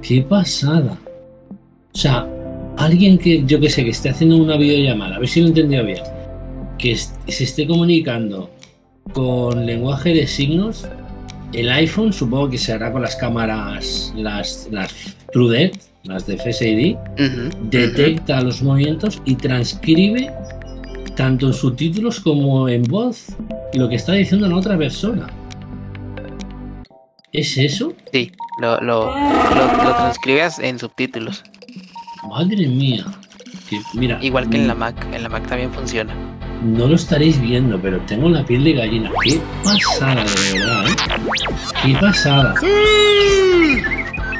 [0.01, 0.97] ¡Qué pasada!
[1.93, 2.27] O sea,
[2.77, 5.49] alguien que, yo que sé, que esté haciendo una videollamada, a ver si lo he
[5.49, 6.01] entendido bien,
[6.79, 8.49] que se esté comunicando
[9.13, 10.88] con lenguaje de signos,
[11.53, 16.67] el iPhone supongo que se hará con las cámaras, las, las TrueDepth, las de Face
[16.67, 16.95] ID,
[17.69, 20.34] detecta los movimientos y transcribe
[21.21, 23.27] tanto en subtítulos como en voz
[23.75, 25.27] lo que está diciendo la otra persona.
[27.31, 27.93] ¿Es eso?
[28.12, 31.43] Sí, lo, lo, lo, lo transcribes en subtítulos.
[32.27, 33.05] Madre mía.
[33.69, 35.07] Que, mira, Igual que en la mm, Mac.
[35.13, 36.12] En la Mac también funciona.
[36.63, 39.12] no lo estaréis viendo, pero tengo la piel de gallina.
[39.23, 40.95] Qué pasada, de verdad, ¿eh?
[41.86, 42.55] Qué pasada.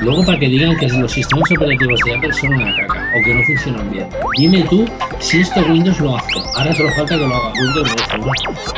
[0.02, 3.36] Luego para que digan que los sistemas operativos de Apple son una caca o que
[3.36, 4.10] no funcionan bien.
[4.36, 4.86] Dime tú
[5.20, 6.40] si esto Windows lo hace.
[6.56, 8.32] Ahora solo falta que lo haga Windows lo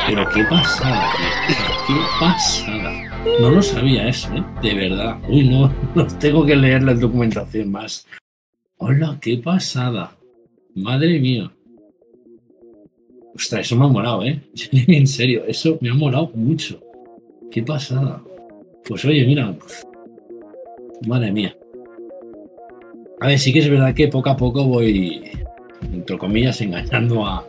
[0.06, 1.56] Pero qué pasada, tío.
[1.86, 3.24] Qué pasada.
[3.40, 4.44] No lo sabía eso, ¿eh?
[4.62, 5.18] De verdad.
[5.26, 8.06] Uy, no, no tengo que leer la documentación más.
[8.76, 10.14] Hola, qué pasada.
[10.74, 11.50] Madre mía.
[13.34, 14.42] Ostras, eso me ha molado, ¿eh?
[14.72, 16.78] En serio, eso me ha molado mucho.
[17.50, 18.22] Qué pasada.
[18.86, 19.56] Pues oye, mira.
[21.06, 21.56] Madre mía.
[23.20, 25.30] A ver, sí que es verdad que poco a poco voy,
[25.92, 27.46] entre comillas, engañando a,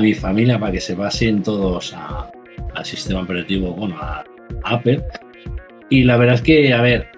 [0.00, 4.24] mi familia para que se pasen todos al sistema operativo, bueno, a
[4.64, 5.02] Apple.
[5.90, 7.08] Y la verdad es que, a ver,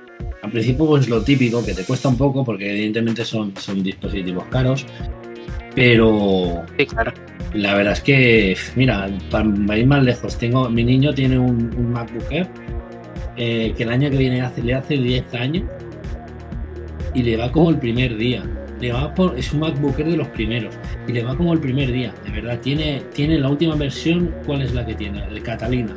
[0.43, 4.45] al principio pues lo típico, que te cuesta un poco porque evidentemente son, son dispositivos
[4.47, 4.87] caros,
[5.75, 6.65] pero
[7.55, 12.31] la verdad es que, mira, para ir más lejos, tengo, mi niño tiene un, MacBook
[12.31, 12.49] Air
[13.37, 15.65] eh, que el año que viene hace, le hace 10 años
[17.15, 18.43] y le va como el primer día.
[18.81, 20.75] Le va por, es un MacBook Air de los primeros
[21.07, 22.13] y le va como el primer día.
[22.25, 25.25] De verdad, tiene, tiene la última versión, ¿cuál es la que tiene?
[25.27, 25.95] El Catalina.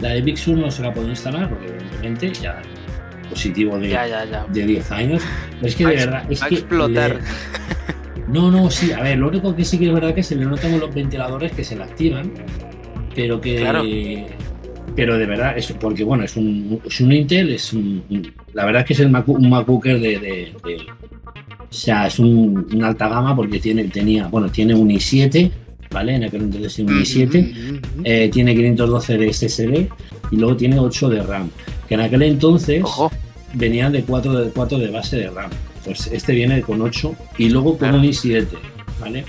[0.00, 2.62] La de Big Sur no se la puedo instalar porque evidentemente ya
[3.28, 3.96] positivo de,
[4.50, 5.22] de 10 años.
[5.52, 6.24] Pero es que de verdad.
[6.30, 7.18] Es que explotar.
[8.28, 10.46] No, no, sí, a ver, lo único que sí que es verdad que se le
[10.46, 12.32] notan los ventiladores que se le activan,
[13.14, 14.26] pero que.
[14.94, 18.02] Pero de verdad, es porque bueno, es un, es un Intel, es un,
[18.52, 20.52] la verdad es que es el Mac, un MacBooker de, de,
[21.72, 25.50] o sea, es un, una alta gama porque tiene, tenía, bueno, tiene un i7,
[25.90, 26.16] ¿vale?
[26.16, 29.88] En aquel entonces un i7, eh, tiene 512 de SSD
[30.30, 31.48] y luego tiene 8 de RAM,
[31.88, 32.84] que en aquel entonces
[33.54, 35.50] venían de 4 de 4 de base de RAM.
[35.82, 38.46] Pues este viene con 8 y luego con un i7,
[39.00, 39.24] ¿vale?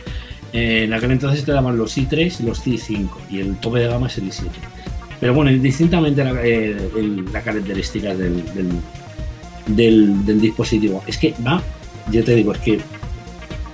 [0.52, 3.88] Eh, en aquel entonces te daban los i3 y los i5 y el tope de
[3.88, 4.49] gama es el i7.
[5.23, 6.75] Pero bueno, distintamente la, eh,
[7.31, 8.43] característica del,
[9.67, 11.01] del, dispositivo.
[11.07, 11.63] Es que va,
[12.12, 12.81] yo te digo, es que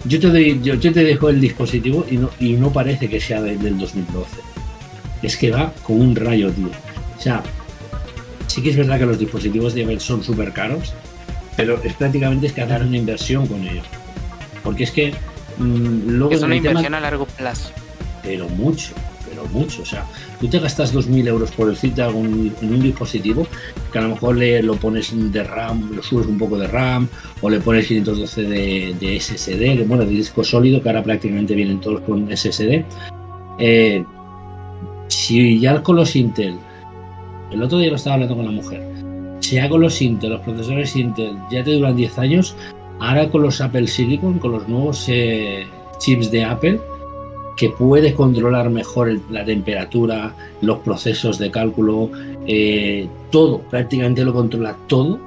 [0.06, 3.80] yo te, yo, te dejo el dispositivo y no, y no parece que sea del
[3.80, 4.28] 2012.
[5.24, 6.70] Es que va con un rayo, tío.
[7.18, 7.42] O sea,
[8.46, 10.94] sí que es verdad que los dispositivos de Apple son súper caros,
[11.58, 13.88] pero es prácticamente es que hacer una inversión con ellos.
[14.64, 15.16] Porque es que
[15.58, 16.32] mm, luego...
[16.32, 17.72] Es una inversión a largo plazo.
[18.22, 18.94] Pero mucho,
[19.40, 19.82] pero mucho.
[19.82, 20.06] O sea,
[20.40, 23.48] tú te gastas 2.000 euros por el sitio en un dispositivo
[23.92, 27.08] que a lo mejor le lo pones de RAM, lo subes un poco de RAM,
[27.42, 31.80] o le pones 512 de, de SSD, bueno, de disco sólido, que ahora prácticamente vienen
[31.80, 32.84] todos con SSD.
[33.60, 34.04] Eh,
[35.08, 36.56] si ya con los Intel,
[37.52, 38.84] el otro día lo estaba hablando con la mujer,
[39.40, 42.56] si ya con los Intel, los procesadores Intel ya te duran 10 años,
[43.00, 45.66] ahora con los Apple Silicon, con los nuevos eh,
[46.00, 46.80] chips de Apple,
[47.60, 52.10] que puede controlar mejor la temperatura, los procesos de cálculo,
[52.48, 55.20] eh, todo, prácticamente lo controla todo,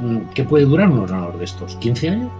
[0.00, 1.78] mm, ¿qué puede durar un ordenador de estos?
[1.78, 2.32] ¿15 años?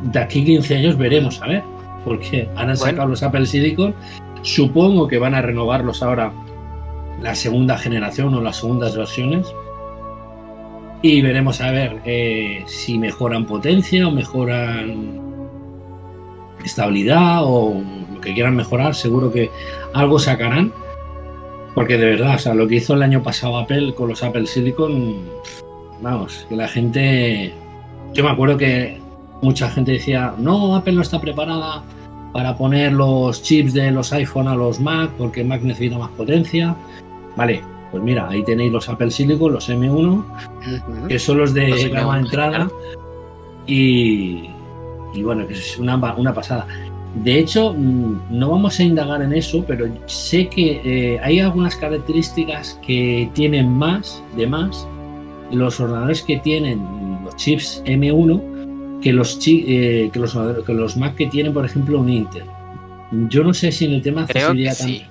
[0.00, 1.64] De aquí 15 años veremos, a ver,
[2.04, 3.96] porque han sacado los Apple Silicon,
[4.42, 6.32] supongo que van a renovarlos ahora
[7.20, 9.52] la segunda generación o las segundas versiones.
[11.02, 15.21] Y veremos a ver eh, si mejoran potencia o mejoran
[16.64, 17.74] estabilidad o
[18.14, 18.94] lo que quieran mejorar.
[18.94, 19.50] Seguro que
[19.94, 20.72] algo sacarán.
[21.74, 24.46] Porque de verdad, o sea, lo que hizo el año pasado Apple con los Apple
[24.46, 25.22] Silicon,
[26.02, 27.52] vamos, que la gente.
[28.12, 29.00] Yo me acuerdo que
[29.40, 31.82] mucha gente decía, no, Apple no está preparada
[32.32, 36.76] para poner los chips de los iPhone a los Mac porque Mac necesita más potencia.
[37.36, 42.18] Vale, pues mira, ahí tenéis los Apple Silicon, los M1, que son los de gama
[42.18, 42.70] entrada.
[43.66, 44.48] Y,
[45.20, 46.66] bueno, que es una, una, pasada.
[47.22, 51.76] De hecho, mm, no vamos a indagar en eso, pero sé que eh, hay algunas
[51.76, 54.86] características que tienen más, de más,
[55.50, 56.80] los ordenadores que tienen
[57.24, 62.00] los chips M1 que los, eh, que los, que los Mac que tienen, por ejemplo,
[62.00, 62.44] un Intel.
[63.28, 65.06] Yo no sé si en el tema de accesibilidad también.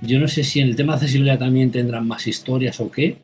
[0.00, 3.18] Yo no sé si en el tema de accesibilidad también tendrán más historias o qué,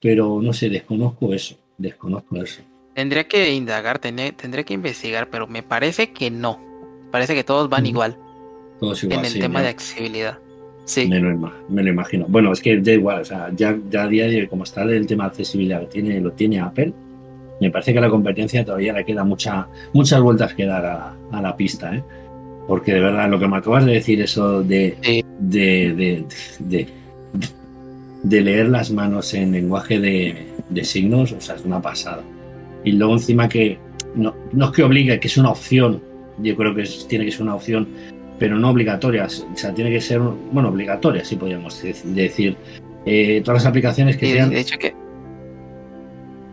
[0.00, 2.62] pero no sé, desconozco eso, desconozco eso.
[2.94, 6.60] Tendría que indagar, tendría, que investigar, pero me parece que no.
[7.10, 8.16] Parece que todos van igual.
[8.80, 9.20] Todos igual.
[9.20, 10.38] En el tema de accesibilidad.
[10.84, 11.06] Sí.
[11.08, 12.26] Me lo, me lo, imagino.
[12.28, 14.82] Bueno, es que da igual, o sea, ya, ya a día de hoy, como está
[14.82, 16.92] el tema de accesibilidad que tiene, lo tiene Apple,
[17.60, 21.40] me parece que la competencia todavía le queda mucha, muchas vueltas que dar a, a
[21.40, 22.04] la pista, ¿eh?
[22.66, 24.96] Porque de verdad, lo que me acabas de decir, eso de,
[25.38, 26.24] de,
[28.22, 32.22] de, leer las manos en lenguaje de, signos, o sea, es una pasada.
[32.84, 33.78] Y luego encima que
[34.14, 36.02] no, no es que obligue, que es una opción,
[36.38, 37.88] yo creo que tiene que ser una opción
[38.38, 39.46] pero no obligatorias.
[39.52, 42.56] O sea, tiene que ser, bueno, obligatoria, sí podríamos decir.
[43.06, 44.50] Eh, todas las aplicaciones que Y sean.
[44.50, 44.92] de hecho que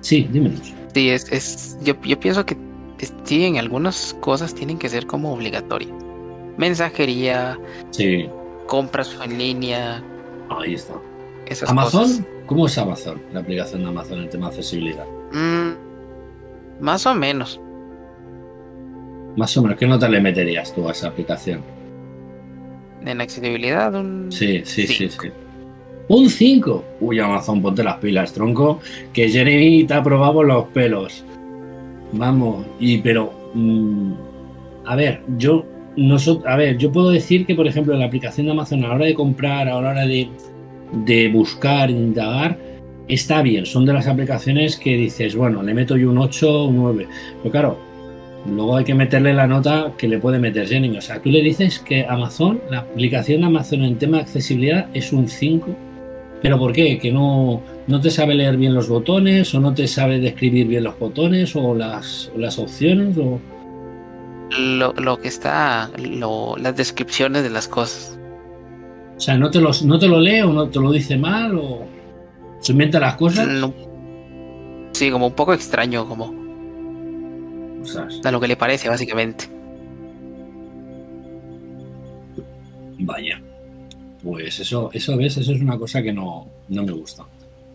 [0.01, 0.73] Sí, dímenos.
[0.93, 2.55] sí, es, es yo, yo pienso que
[2.99, 5.91] es- sí, en algunas cosas tienen que ser como obligatorias.
[6.57, 7.57] Mensajería,
[7.91, 8.27] Sí,
[8.67, 10.03] compras en línea,
[10.49, 10.93] ahí está.
[11.47, 12.21] esas Amazon, cosas.
[12.45, 13.19] ¿cómo es Amazon?
[13.33, 15.05] La aplicación de Amazon en tema de accesibilidad.
[15.31, 15.71] Mm,
[16.81, 17.59] más o menos.
[19.37, 21.61] Más o menos, ¿qué nota le meterías tú a esa aplicación?
[23.05, 25.23] En accesibilidad, un Sí, sí, sí, cinco.
[25.23, 25.29] sí.
[26.07, 26.83] Un 5.
[26.99, 28.79] Uy, Amazon, ponte las pilas, tronco.
[29.13, 31.23] Que Jeremy te ha probado los pelos.
[32.11, 33.31] Vamos, y pero.
[33.53, 34.13] mm,
[34.85, 35.65] a ver, yo.
[35.95, 38.95] Nosotros, a ver, yo puedo decir que, por ejemplo, la aplicación de Amazon a la
[38.95, 40.29] hora de comprar, a la hora de,
[41.05, 42.57] de buscar, indagar,
[43.15, 43.65] está bien.
[43.65, 47.07] Son de las aplicaciones que dices, bueno, le meto yo un 8 un 9.
[47.43, 47.77] Pero claro,
[48.47, 50.97] luego hay que meterle la nota que le puede meter Jeremy.
[50.97, 54.87] O sea, tú le dices que Amazon, la aplicación de Amazon en tema de accesibilidad
[54.93, 55.75] es un 5.
[56.41, 56.97] ¿Pero por qué?
[56.97, 59.53] ¿Que no, no te sabe leer bien los botones?
[59.53, 61.55] ¿O no te sabe describir bien los botones?
[61.55, 63.15] ¿O las, o las opciones?
[63.17, 63.39] O...
[64.57, 68.17] Lo, lo que está, lo, las descripciones de las cosas.
[69.15, 71.55] o sea, ¿no te, los, ¿no te lo lee o no te lo dice mal?
[71.55, 71.85] ¿O
[72.61, 73.47] se inventa las cosas?
[73.47, 73.73] No-
[74.93, 76.33] Sí, como un poco extraño, como
[78.23, 79.45] a lo que le parece, básicamente.
[83.03, 83.41] vaya.
[84.23, 87.25] Pues eso, eso ves, eso es una cosa que no, no me gusta.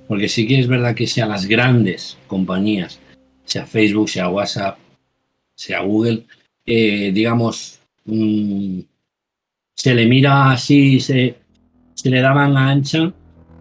[0.07, 3.01] Porque sí que es verdad que sea las grandes compañías,
[3.45, 4.79] sea Facebook, sea WhatsApp,
[5.57, 6.25] sea Google,
[6.65, 8.81] eh, digamos, mm,
[9.75, 11.35] se le mira así, se,
[11.95, 13.13] se le da manga ancha,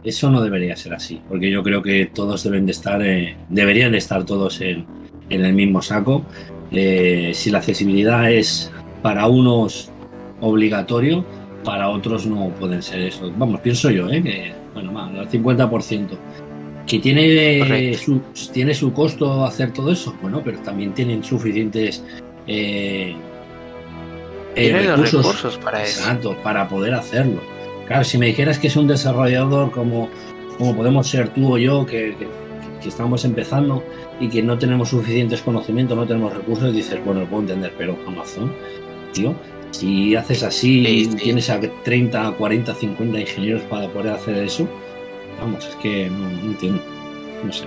[0.05, 3.91] eso no debería ser así, porque yo creo que todos deben de estar, eh, deberían
[3.91, 4.85] de estar todos en,
[5.29, 6.23] en el mismo saco.
[6.71, 9.89] Eh, si la accesibilidad es para unos
[10.41, 11.25] obligatorio,
[11.63, 13.31] para otros no pueden ser eso.
[13.35, 14.21] Vamos, pienso yo, ¿eh?
[14.21, 16.17] que, bueno, más, al 50%.
[16.85, 18.21] Que tiene su,
[18.53, 22.03] tiene su costo hacer todo eso, bueno, pero también tienen suficientes
[22.45, 23.15] eh,
[24.55, 26.01] eh, los recursos, recursos para eso.
[26.01, 27.41] exacto, para poder hacerlo.
[27.87, 30.09] Claro, si me dijeras que es un desarrollador como,
[30.57, 32.27] como podemos ser tú o yo, que, que-
[32.81, 33.83] que estamos empezando
[34.19, 37.97] y que no tenemos suficientes conocimientos, no tenemos recursos, dices, bueno, lo puedo entender, pero
[38.07, 38.51] Amazon,
[39.13, 39.33] tío,
[39.71, 41.15] si haces así, Sí, sí.
[41.17, 44.67] tienes a 30, 40, 50 ingenieros para poder hacer eso,
[45.39, 46.81] vamos, es que no, no entiendo,
[47.43, 47.65] no sé.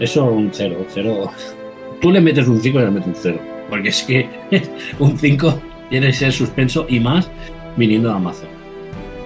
[0.00, 1.30] Eso un cero, un cero.
[2.00, 3.38] Tú le metes un 5 y le metes un 0,
[3.70, 4.28] porque es que
[4.98, 7.30] un 5 tiene que ser suspenso y más
[7.76, 8.48] viniendo de Amazon.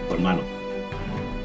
[0.09, 0.41] Pues mano.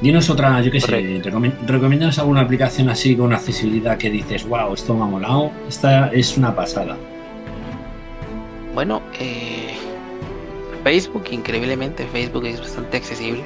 [0.01, 1.21] Dinos otra, yo qué sé,
[1.67, 5.51] ¿recomiendas alguna aplicación así con accesibilidad que dices, wow, esto me ha molado?
[5.69, 6.97] Esta es una pasada.
[8.73, 9.75] Bueno, eh,
[10.83, 13.43] Facebook, increíblemente, Facebook es bastante accesible.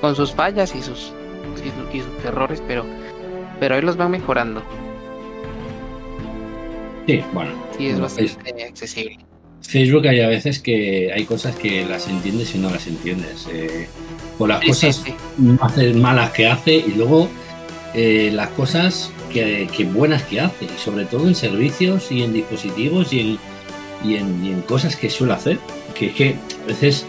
[0.00, 1.12] Con sus fallas y sus,
[1.64, 2.84] y, su- y sus errores, pero,
[3.58, 4.62] pero ahí los van mejorando.
[7.06, 7.50] Sí, bueno.
[7.76, 9.18] Sí, es Bueno, bastante accesible.
[9.62, 13.46] Facebook hay a veces que hay cosas que las entiendes y no las entiendes.
[13.52, 13.88] eh,
[14.38, 15.82] por las Sí, cosas sí.
[15.94, 17.28] malas que hace y luego
[17.94, 22.32] eh, las cosas que, que buenas que hace, y sobre todo en servicios y en
[22.32, 23.38] dispositivos y en,
[24.04, 25.58] y en, y en cosas que suele hacer,
[25.94, 27.04] que es que a veces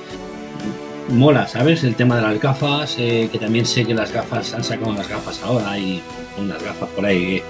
[1.10, 1.84] mola, ¿sabes?
[1.84, 5.08] El tema de las gafas, eh, que también sé que las gafas, han sacado unas
[5.08, 6.02] gafas ahora y
[6.38, 7.42] unas gafas por ahí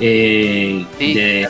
[0.00, 1.48] eh, Sí, de,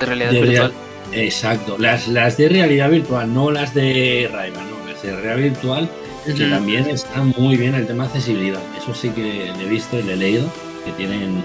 [0.00, 0.72] realidad de virtual.
[1.14, 5.88] Exacto, las, las de realidad virtual, no las de ray no, las de realidad virtual
[6.24, 8.60] que también está muy bien el tema de accesibilidad.
[8.78, 10.46] Eso sí que le he visto y le he leído,
[10.84, 11.44] que tienen,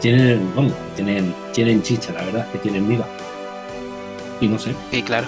[0.00, 3.06] tienen, bueno, tienen, tienen chicha, la verdad, que tienen miga.
[4.40, 4.74] Y no sé.
[4.90, 5.26] Sí, claro.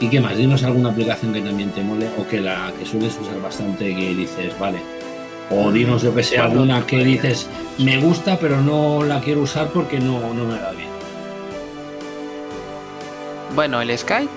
[0.00, 0.36] ¿Y qué más?
[0.36, 4.14] Dinos alguna aplicación que también te mole o que la que sueles usar bastante que
[4.14, 4.80] dices, vale.
[5.50, 9.68] O dinos, yo que sé, alguna que dices, me gusta, pero no la quiero usar
[9.68, 10.89] porque no, no me va bien.
[13.54, 14.28] Bueno, el Sky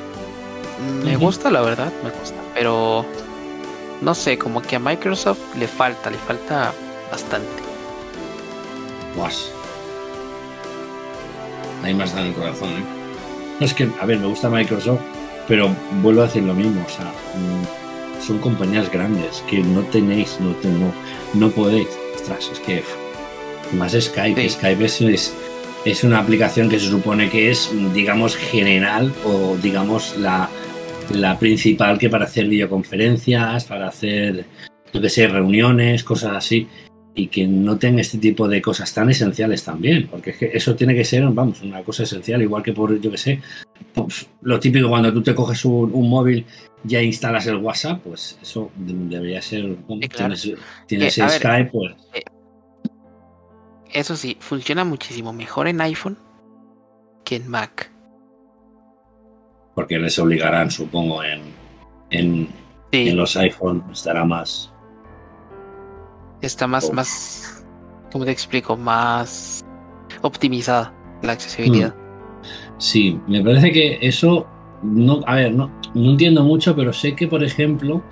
[1.04, 2.36] me gusta, la verdad, me gusta.
[2.54, 3.06] Pero
[4.02, 6.74] no sé, como que a Microsoft le falta, le falta
[7.12, 7.48] bastante.
[9.16, 9.50] Guas.
[11.84, 12.84] Ahí más da en el corazón, ¿eh?
[13.60, 15.02] No, es que, a ver, me gusta Microsoft,
[15.48, 15.70] pero
[16.02, 20.50] vuelvo a decir lo mismo, o sea, mm, son compañías grandes que no tenéis, no,
[20.70, 20.94] no,
[21.34, 21.88] no podéis.
[22.16, 22.84] Ostras, es que
[23.74, 24.50] más Skype, Sí.
[24.50, 25.34] Skype es, es,
[25.86, 30.50] es una aplicación que se supone que es, digamos, general o, digamos, la,
[31.12, 34.46] la principal que para hacer videoconferencias, para hacer,
[34.94, 36.68] yo que sé, reuniones, cosas así.
[37.16, 40.76] y que no tenga este tipo de cosas tan esenciales también, porque es que eso
[40.76, 43.40] tiene que ser, vamos, una cosa esencial, igual que por, yo que sé,
[43.94, 46.46] pues, lo típico cuando tú te coges un, móvil
[46.84, 49.76] ya instalas el WhatsApp, pues eso debería ser,
[50.88, 51.94] tienes, Skype, pues...
[52.14, 52.33] Eh,
[53.94, 56.18] eso sí, funciona muchísimo mejor en iPhone
[57.24, 57.92] que en Mac.
[59.76, 61.42] Porque les obligarán, supongo, en,
[62.12, 62.50] en,
[62.92, 64.74] en los iPhone estará más
[66.46, 67.66] está más, más,
[68.12, 68.78] ¿cómo te explico?
[68.78, 69.64] Más
[70.22, 71.96] optimizada la accesibilidad.
[71.96, 72.00] Mm.
[72.78, 74.48] Sí, me parece que eso,
[74.82, 78.04] no, a ver, no, no entiendo mucho, pero sé que, por ejemplo,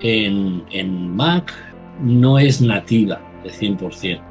[0.00, 1.52] en, en Mac
[2.00, 4.22] no es nativa de 100%.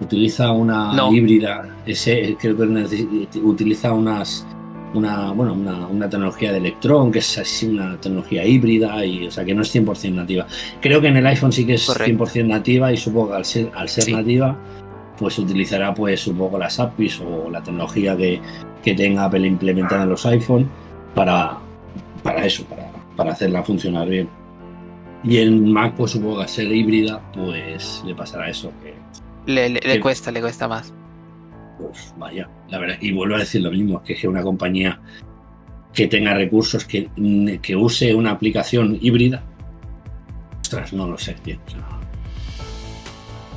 [0.00, 4.46] Utiliza una híbrida, ese, creo que utiliza unas
[4.94, 9.44] una, bueno, una, tecnología de electrón, que es así una tecnología híbrida, y, o sea,
[9.44, 10.46] que no es 100% nativa.
[10.80, 13.70] Creo que en el iPhone sí que es 100% nativa y supongo que al ser,
[13.74, 14.56] al ser nativa,
[15.18, 18.40] pues utilizará, pues supongo, las APIs o la tecnología que,
[18.82, 20.68] que tenga Apple implementada en los iPhone
[21.14, 21.58] para,
[22.22, 24.28] para eso, para, para hacerla funcionar bien.
[25.24, 28.70] Y en Mac, pues supongo que al ser híbrida, pues le pasará eso.
[28.82, 28.94] Que,
[29.46, 30.92] le cuesta, le cuesta más.
[31.78, 35.00] Pues vaya, la verdad, y vuelvo a decir lo mismo, que es una compañía
[35.92, 37.08] que tenga recursos, que,
[37.62, 39.42] que use una aplicación híbrida,
[40.60, 41.36] ostras, no lo sé,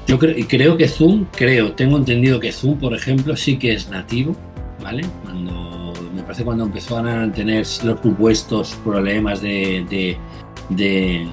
[0.07, 3.73] yo creo, y creo que Zoom, creo, tengo entendido que Zoom, por ejemplo, sí que
[3.73, 4.35] es nativo,
[4.81, 5.05] ¿vale?
[5.23, 10.17] Cuando, me parece cuando empezó a tener los supuestos problemas de, de,
[10.69, 11.27] de,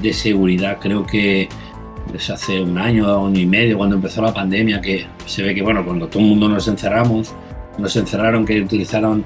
[0.00, 1.48] de seguridad, creo que
[2.12, 5.62] desde hace un año, año y medio, cuando empezó la pandemia, que se ve que,
[5.62, 7.34] bueno, cuando todo el mundo nos encerramos,
[7.78, 9.24] nos encerraron, que utilizaron,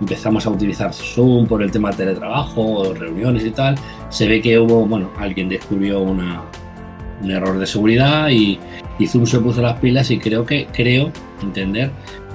[0.00, 3.76] empezamos a utilizar Zoom por el tema de teletrabajo, reuniones y tal,
[4.08, 8.58] se ve que hubo, bueno, alguien descubrió un error de seguridad y,
[8.98, 11.12] y, Zoom se puso las pilas y creo que, creo
[11.42, 11.90] entender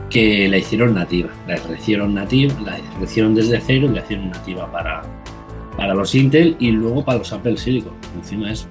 [0.10, 4.72] que la hicieron nativa, la hicieron nativa, la hicieron desde cero y la hicieron nativa
[4.72, 5.02] para,
[5.76, 8.68] para los Intel y luego para los Apple Silicon, encima de eso.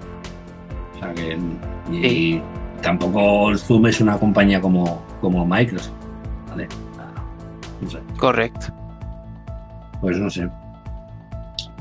[0.97, 1.39] O sea que.
[1.93, 2.43] Y
[2.83, 5.93] tampoco el Zoom es una compañía como, como Microsoft.
[6.49, 6.69] ¿vale?
[8.19, 8.67] Correcto.
[10.01, 10.49] Pues no sé.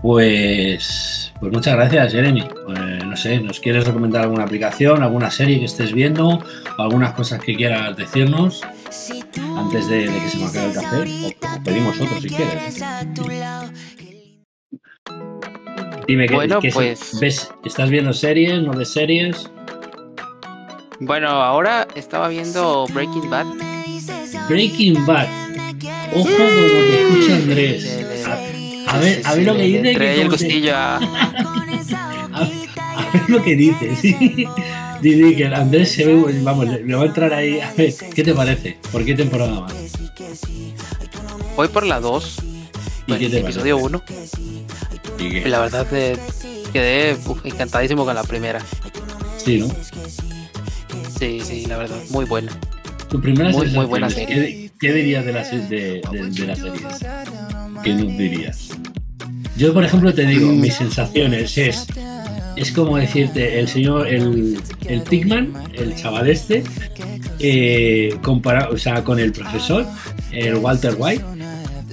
[0.02, 2.48] Pues, pues muchas gracias, Jeremy.
[2.66, 6.44] Pues, no sé, ¿nos quieres recomendar alguna aplicación, alguna serie que estés viendo,
[6.78, 8.62] algunas cosas que quieras decirnos
[9.58, 11.58] antes de, que se me acabe el café?
[11.60, 12.84] O, pedimos otro si quieres.
[16.08, 17.20] Dime, ¿qué, bueno, pues...
[17.20, 17.52] ¿ves?
[17.64, 18.62] ¿Estás viendo series?
[18.62, 19.50] ¿No ves series?
[21.00, 23.48] Bueno, ahora estaba viendo Breaking Bad.
[24.48, 25.28] Breaking Bad.
[26.14, 28.00] Ojo como te escucha Andrés.
[28.88, 29.96] A, ver, a ver lo que dice.
[29.96, 31.00] Que el costillo a...
[33.14, 34.48] ver lo que dice, sí.
[35.02, 37.60] Dice que Andrés se ve, vamos, le va a entrar ahí.
[37.60, 38.78] A ver, ¿qué te parece?
[38.92, 39.74] ¿Por qué temporada más?
[41.56, 42.38] Voy por la 2.
[43.08, 44.04] ¿Y qué te episodio 1.
[45.46, 46.18] La verdad eh,
[46.74, 48.62] quedé encantadísimo con la primera.
[49.38, 49.68] Sí, ¿no?
[51.18, 52.52] Sí, sí, la verdad, muy buena.
[53.10, 54.72] Tu primera muy, muy buena serie.
[54.80, 56.82] ¿Qué, dirías de la, de, de, la serie?
[57.84, 58.70] ¿Qué dirías?
[59.58, 61.88] Yo, por ejemplo, te digo, mis sensaciones es
[62.56, 66.64] es como decirte, el señor, el, el Pigman, el chaval este,
[67.40, 69.86] eh, comparado, o sea, con el profesor,
[70.32, 71.24] el Walter White,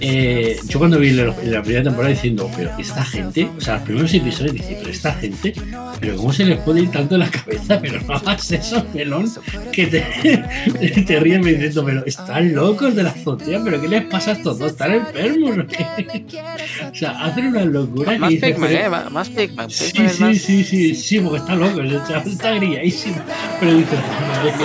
[0.05, 1.33] eh, yo cuando vi la,
[1.63, 5.55] primera temporada diciendo, pero esta gente, o sea, los primeros episodios dije, pero esta gente,
[6.01, 9.33] pero cómo se les puede ir tanto en la cabeza, pero no hagas eso, melón,
[9.71, 14.33] que te, te ríes diciendo, pero están locos de la azotea, pero ¿qué les pasa
[14.33, 14.73] a estos dos?
[14.73, 15.57] Están enfermos.
[15.57, 18.19] o sea, hacen una locura.
[18.19, 19.71] Más Pigman, eh, más Pigman.
[19.71, 23.19] Sí, sí, sí, sí, sí, porque está loco, está grilladísimo.
[23.61, 23.97] Pero dice,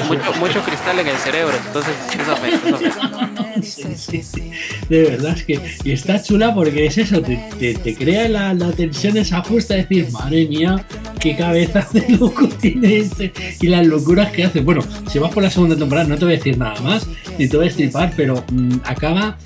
[0.08, 4.52] mucho, mucho cristal en el cerebro, entonces eso me, sí, sí, sí.
[4.90, 8.72] De verdad es que y está chula porque es eso, te, te, crea la, la,
[8.72, 10.86] tensión esa justa, decir, madre mía,
[11.20, 14.62] qué cabeza de loco tiene este y las locuras que hace.
[14.62, 17.48] Bueno, si vas por la segunda temporada no te voy a decir nada más, ni
[17.48, 19.38] te voy a estripar, pero mm, acaba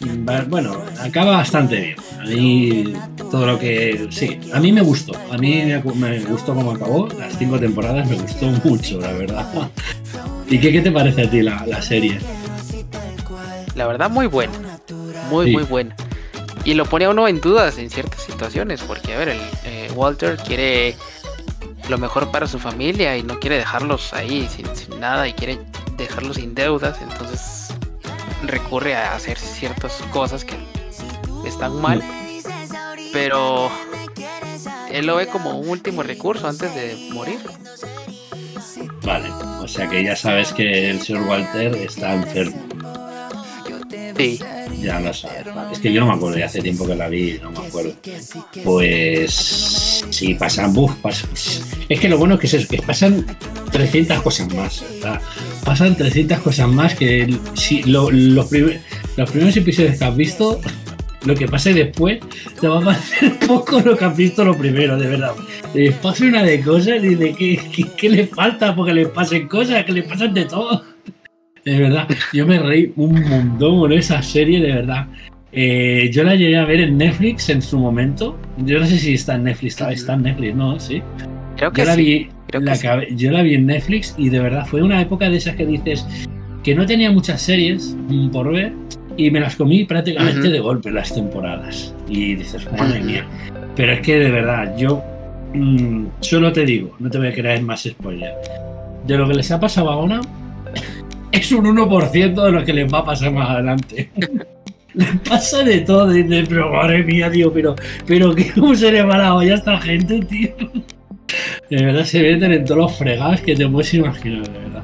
[0.00, 1.96] mm, bueno, acaba bastante bien.
[2.20, 2.84] A mí
[3.30, 4.06] todo lo que...
[4.10, 5.12] Sí, a mí me gustó.
[5.30, 7.08] A mí me, gustó cómo acabó.
[7.18, 9.46] Las cinco temporadas me gustó mucho, la verdad.
[10.48, 12.18] ¿Y qué, qué te parece a ti la, la serie?
[13.74, 14.52] La verdad, muy buena.
[15.30, 15.96] Muy, muy buena.
[16.64, 19.90] Y lo pone a uno en dudas en ciertas situaciones, porque, a ver, el, eh,
[19.94, 20.96] Walter quiere
[21.88, 24.66] lo mejor para su familia y no quiere dejarlos ahí sin,
[25.00, 25.58] nada y quiere
[25.96, 27.74] dejarlos sin deudas, entonces
[28.46, 30.56] recurre a hacer ciertas cosas que
[31.46, 32.02] están mal,
[33.12, 33.70] pero
[34.90, 37.38] él lo ve como un último recurso antes de morir.
[39.02, 39.28] Vale,
[39.60, 42.73] o sea que ya sabes que el señor Walter está enfermo.
[44.80, 45.44] Ya lo sabes.
[45.72, 47.92] Es que yo no me acuerdo, ya hace tiempo que la vi, no me acuerdo.
[48.64, 51.30] Pues sí, pasan, buf, pasan,
[51.88, 53.24] es que lo bueno es que, es eso, que pasan
[53.72, 54.82] 300 cosas más.
[55.00, 55.20] sea,
[55.64, 58.80] pasan 300 cosas más que si lo- los, primer-
[59.16, 60.60] los primeros episodios que has visto,
[61.24, 62.20] lo que pase después,
[62.60, 65.32] te va a parecer poco lo que has visto lo primero, de verdad.
[65.72, 69.84] Les pasa una de cosas y de qué, qué, qué falta porque les pasen cosas,
[69.84, 70.84] que les pasan de todo.
[71.64, 75.06] De verdad, yo me reí un montón con esa serie, de verdad.
[75.52, 78.36] Eh, yo la llegué a ver en Netflix en su momento.
[78.58, 80.78] Yo no sé si está en Netflix, está, está en Netflix, ¿no?
[80.80, 81.02] Sí.
[81.56, 82.02] Creo que Yo la, sí.
[82.04, 82.86] vi, creo que la sí.
[82.86, 85.64] acabé- yo la vi en Netflix y de verdad fue una época de esas que
[85.64, 86.04] dices
[86.64, 88.72] que no tenía muchas series mm, por ver
[89.16, 91.94] y me las comí prácticamente de golpe las temporadas.
[92.08, 93.24] Y dices, madre mía.
[93.76, 95.02] Pero es que de verdad, yo
[95.54, 98.32] mm, solo te digo, no te voy a creer más spoiler.
[99.06, 100.20] De lo que les ha pasado ahora,
[101.38, 104.10] es un 1% de lo que les va a pasar más adelante.
[104.94, 107.74] les pasa de todo, dices, pero madre mía, tío, pero,
[108.06, 110.50] pero ¿qué- ¿cómo se le va la olla a esta gente, tío?
[111.70, 114.82] De verdad se meten en todos los fregados que te puedes imaginar, de verdad.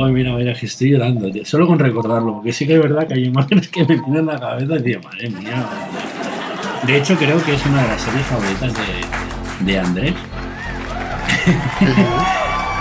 [0.00, 1.44] Ay, mira, mira, que estoy llorando, tío.
[1.44, 4.26] Solo con recordarlo, porque sí que es verdad que hay imágenes que me vienen en
[4.26, 5.40] la cabeza y digo, madre mía.
[5.40, 6.82] madre mía.
[6.86, 10.14] De hecho, creo que es una de las series favoritas de, de Andrés,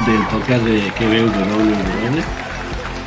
[0.05, 2.46] del podcast de KBWW.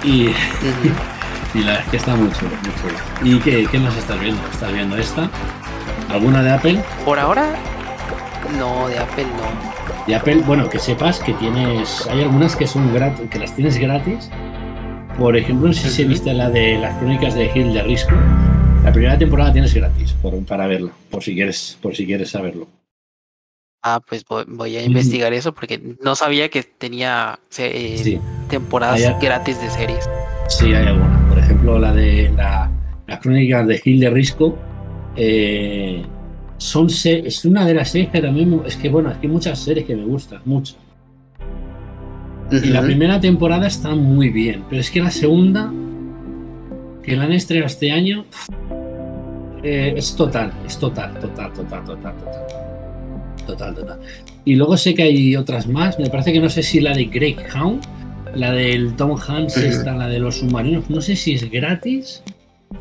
[0.05, 0.29] Y,
[1.55, 3.37] y la verdad es que está muy chulo, muy chulo.
[3.37, 4.41] ¿Y qué, qué más estás viendo?
[4.51, 5.31] ¿Estás viendo esta?
[6.11, 6.81] ¿Alguna de Apple?
[7.05, 7.51] Por ahora,
[8.59, 10.07] no, de Apple no.
[10.07, 13.79] de Apple, bueno, que sepas que tienes, hay algunas que son gratis, que las tienes
[13.79, 14.31] gratis.
[15.19, 16.11] Por ejemplo, no sé si Ujú.
[16.11, 18.13] viste la de las crónicas de Gil de Risco.
[18.83, 22.67] La primera temporada tienes gratis por- para verla, por si quieres, por si quieres saberlo.
[23.83, 29.01] Ah, pues voy, voy a investigar eso porque no sabía que tenía eh, Sí, temporadas
[29.01, 30.09] Hay- gratis de series.
[30.49, 31.27] sí hay alguna.
[31.29, 32.71] Por ejemplo, la de la,
[33.07, 34.59] las crónicas de Gil de Risco.
[35.17, 36.03] eh,
[36.59, 39.33] son se- es una de las series que también es que bueno, es que hay
[39.33, 40.77] muchas series que me gustan, muchas.
[42.53, 45.73] Y la primera temporada está muy bien, pero es que la segunda,
[47.03, 48.25] que la han estrenado este año,
[49.63, 52.47] eh, es total, es total, total, total, total, total.
[53.51, 53.99] Total, total.
[54.45, 57.07] Y luego sé que hay otras más, me parece que no sé si la de
[57.07, 57.81] Greyhound,
[58.35, 59.67] la del Tom Hanks, Ujú.
[59.67, 62.23] esta, la de los submarinos, no sé si es gratis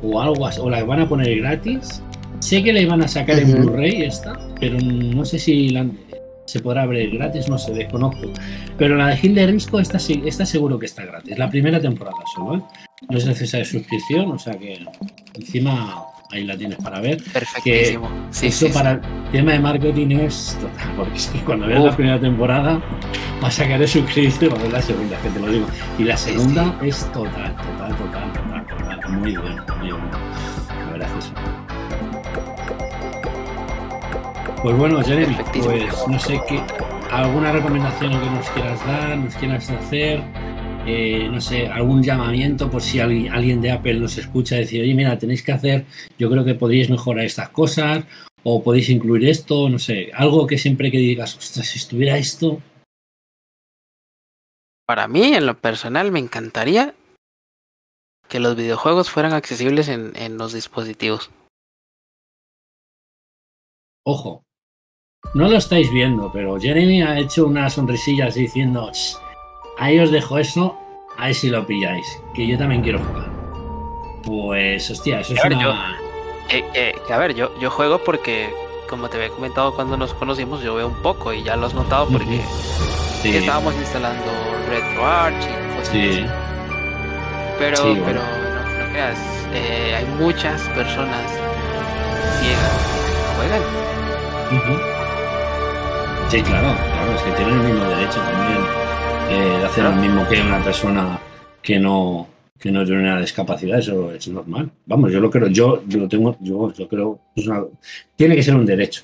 [0.03, 2.01] o algo así, o la van a poner gratis.
[2.39, 3.51] Sé que la iban a sacar en.
[3.51, 5.87] Blu-ray esta, pero no sé si la-
[6.45, 8.31] se podrá ver gratis, no sé, desconozco.
[8.77, 11.37] Pero la de Gil de Risco, esta, sí- esta seguro que está gratis.
[11.37, 12.61] La primera temporada solo, ¿eh?
[13.09, 14.79] No es necesaria suscripción, o sea que
[15.35, 17.21] encima ahí la tienes para ver.
[17.31, 18.09] Perfectísimo.
[18.29, 18.73] Sí, Eso sí, sí.
[18.73, 19.01] para el
[19.31, 22.81] tema de marketing es total, porque es que cuando veas la primera temporada
[23.41, 25.67] vas a querer suscribirte para ver la segunda, que te lo digo.
[25.97, 29.11] Y la segunda es total, total, total, total, total.
[29.11, 30.09] Muy bueno, muy bueno.
[30.67, 31.59] La verdad es que.
[34.61, 36.61] Pues bueno, Jeremy, pues no sé qué,
[37.11, 40.21] alguna recomendación que nos quieras dar, nos quieras hacer,
[40.85, 44.81] eh, no sé, algún llamamiento por si alguien, alguien de Apple nos escucha y decir,
[44.81, 45.85] oye, mira, tenéis que hacer,
[46.17, 48.05] yo creo que podríais mejorar estas cosas,
[48.43, 52.61] o podéis incluir esto, no sé, algo que siempre que digas, ostras, si estuviera esto,
[54.87, 56.95] Para mí, en lo personal, me encantaría
[58.27, 61.29] que los videojuegos fueran accesibles en, en los dispositivos.
[64.03, 64.41] ojo,
[65.35, 69.17] no lo estáis viendo, pero Jeremy ha hecho una sonrisilla así diciendo, "Ch,
[69.79, 70.77] ahí os dejo eso,
[71.17, 73.29] ahí si lo pilláis, que yo también quiero jugar.
[74.23, 75.97] Pues, hostia, eso es A ver, una...
[77.09, 78.53] A ver, yo, yo juego porque,
[78.89, 81.73] como te había comentado cuando nos conocimos, yo veo un poco y ya lo has
[81.73, 82.41] notado porque
[83.21, 84.23] Sí, estábamos instalando
[84.69, 86.25] RetroArch y cosas sí, así.
[87.57, 88.03] Pero, Sí, bueno.
[88.05, 89.17] pero no, no creas,
[89.53, 91.29] eh, hay muchas personas
[92.39, 92.71] ciegas
[93.05, 93.61] que juegan.
[96.29, 98.88] Sí, claro, claro, es que tienen el mismo derecho también
[99.29, 101.19] eh, hacer lo mismo que una persona
[101.61, 102.27] que no
[102.59, 104.69] que no tiene una discapacidad, eso es normal.
[104.85, 107.21] Vamos, yo lo creo, yo, yo lo tengo, yo, yo creo
[108.17, 109.03] tiene que ser un derecho.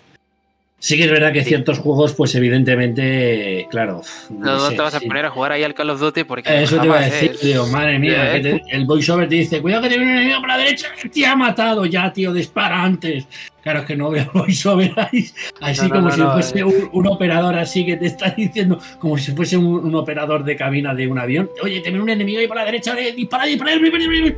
[0.86, 1.50] Sí que es verdad que Sí.
[1.50, 4.02] ciertos juegos, pues evidentemente, claro.
[4.30, 5.08] No, no sé, te vas a sí.
[5.08, 7.66] poner a jugar ahí al Call of Duty porque Eso te iba a decir, tío,
[7.66, 8.42] madre mía, Eh.
[8.42, 10.90] que te- el voiceover te dice, cuidado que te viene un enemigo por la derecha,
[11.12, 13.26] te ha matado ya, tío, dispara antes.
[13.64, 15.28] Claro, es que no veo voiceover ahí,
[15.60, 16.64] así No, no, como si fuese eh.
[16.64, 20.56] un, un operador así que te está diciendo, como si fuese un, un operador de
[20.56, 21.50] cabina de un avión.
[21.64, 24.36] Oye, te viene un enemigo ahí por la derecha, eh, dispara, dispara, dispara, dispara.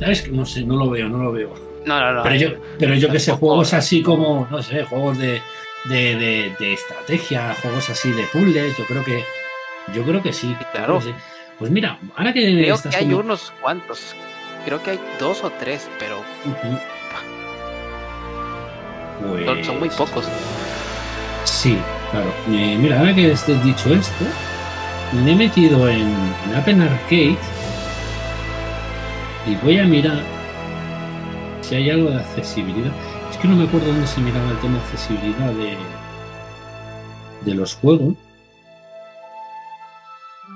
[0.00, 0.28] ¿Sabes?
[0.32, 1.54] No sé, no lo veo, no lo veo.
[1.86, 2.22] No, no, no.
[2.24, 2.48] Pero yo,
[2.80, 5.40] pero yo que sé, juegos así como, no sé, juegos de,
[5.84, 9.24] de, de- de estrategia, juegos así de puzzles, yo creo que,
[9.92, 10.56] Yo creo que sí.
[10.72, 11.00] Claro.
[11.00, 11.14] sí.
[11.58, 14.14] Pues mira, ahora que creo que hay unos cuantos.
[14.64, 16.56] Creo que hay dos o tres, pero pues...
[19.66, 20.24] son, muy pocos.
[21.44, 21.78] Sí,
[22.10, 22.32] claro.
[22.50, 24.24] Eh, mira, ahora que estés dicho esto,
[25.12, 26.12] me he metido en,
[26.66, 27.36] en Arcade
[29.46, 30.22] y voy a mirar
[31.60, 32.90] si hay algo de accesibilidad.
[33.44, 35.76] Que no me acuerdo dónde se miraba el tema de accesibilidad de,
[37.44, 38.14] de los juegos.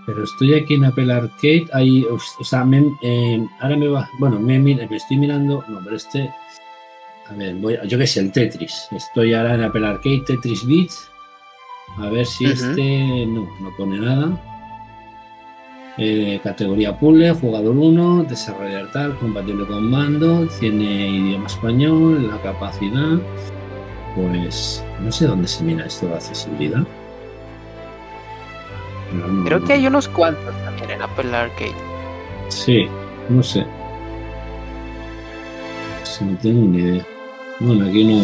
[0.06, 1.66] Pero estoy aquí en Apple Arcade.
[1.74, 4.08] Ahí, o sea, me, eh, ahora me va.
[4.18, 5.62] Bueno, me, me estoy mirando.
[5.68, 6.30] No, pero este.
[7.28, 8.88] A ver, voy, yo qué sé, el Tetris.
[8.90, 11.10] Estoy ahora en Apple Arcade, Tetris Beats.
[11.98, 13.26] A ver si este.
[13.26, 14.57] No, no pone nada.
[16.00, 23.18] Eh, categoría puzzle, jugador 1, desarrollar tal, compatible con mando, tiene idioma español, la capacidad.
[24.14, 26.84] Pues no sé dónde se mira esto de accesibilidad.
[29.44, 31.74] Creo que hay unos cuantos también en Apple Arcade.
[32.48, 32.86] Sí,
[33.28, 33.66] no sé.
[36.04, 37.06] Si no tengo ni idea.
[37.58, 38.22] Bueno, aquí no.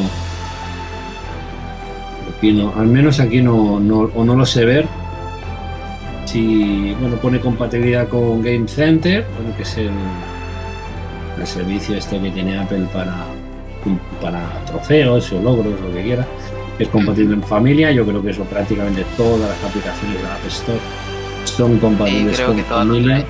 [2.37, 2.73] Aquí no.
[2.77, 4.87] Al menos aquí no, no o no lo sé ver.
[6.35, 9.93] Si bueno pone compatibilidad con Game Center, bueno, que es el,
[11.39, 13.25] el servicio este que tiene Apple para,
[14.21, 16.27] para trofeos o logros, lo que quiera
[16.77, 17.93] es compatible en familia.
[17.93, 20.81] Yo creo que eso prácticamente todas las aplicaciones de la App Store
[21.45, 23.25] son compatibles con familia.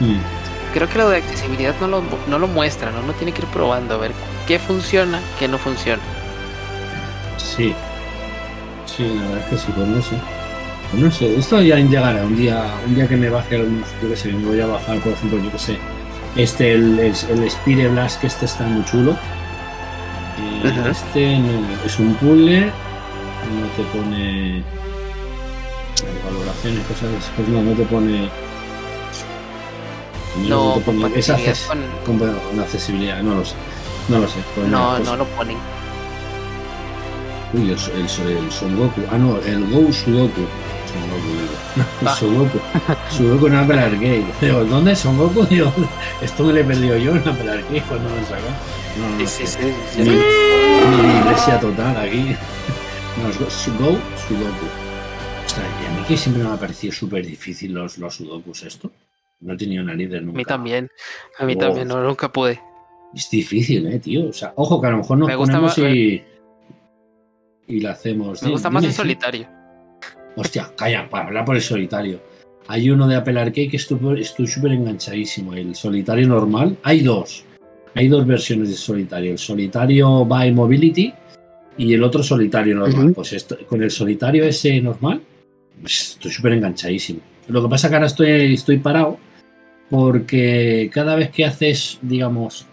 [0.00, 0.72] Mm.
[0.72, 2.98] Creo que lo de accesibilidad no lo, no lo muestra, ¿no?
[3.04, 4.10] Uno tiene que ir probando a ver
[4.48, 6.02] qué funciona, qué no funciona.
[7.36, 7.72] Sí,
[8.86, 10.33] sí, la verdad es que sí, pues no sé.
[10.94, 14.08] Pues no sé, esto ya llegará un día, un día que me baje algunos, yo
[14.10, 15.76] que sé, me voy a bajar, por ejemplo, yo que sé,
[16.36, 19.16] este, el, el, el Spire Blast, que este está muy chulo
[20.90, 24.62] este no, es un puzzle, no te pone
[26.24, 28.28] valoraciones, cosas después no, no te pone.
[30.48, 31.36] No, no te pone esa
[32.04, 32.18] con...
[32.18, 33.54] con, accesibilidad, no lo sé.
[34.08, 34.38] No lo sé.
[34.54, 35.56] Pues no, no lo ponen.
[37.52, 39.02] Uy, el, el, el Son Goku.
[39.10, 40.46] Ah, no, el Go Sudoku.
[42.18, 42.58] Son Goku.
[43.10, 44.24] Sudoku en Apple Arcade.
[44.40, 45.44] Digo, ¿dónde es Son Goku?
[45.50, 45.72] Digo,
[46.22, 48.48] esto me lo he perdido yo en Apple Arcade cuando me sacó.
[48.98, 50.10] No, no, sí, sí, sí, sí.
[50.10, 52.36] Una iglesia total aquí.
[53.22, 53.86] No, es Go Sudoku.
[55.46, 58.90] Ostras, y a mí que siempre me ha parecido súper difícil los, los Sudokus esto.
[59.38, 60.34] No he tenido narices nunca.
[60.34, 60.90] A mí también.
[61.38, 61.58] A mí oh.
[61.58, 62.60] también, no, nunca pude.
[63.14, 64.30] Es difícil, eh, tío.
[64.30, 66.24] O sea, ojo que a lo mejor nos ponemos más, y.
[67.68, 68.42] Y la hacemos.
[68.42, 69.48] Me gusta más el solitario.
[70.36, 72.20] Hostia, calla, para hablar por el solitario.
[72.66, 75.54] Hay uno de Apple Arcade que estoy súper enganchadísimo.
[75.54, 76.76] El solitario normal.
[76.82, 77.44] Hay dos.
[77.94, 79.32] Hay dos versiones de solitario.
[79.32, 81.12] El solitario by Mobility
[81.76, 83.06] y el otro solitario normal.
[83.06, 83.14] Uh -huh.
[83.14, 85.20] Pues esto, con el solitario ese normal,
[85.80, 87.20] pues estoy súper enganchadísimo.
[87.48, 89.18] Lo que pasa es que ahora estoy, estoy parado
[89.90, 92.66] porque cada vez que haces, digamos,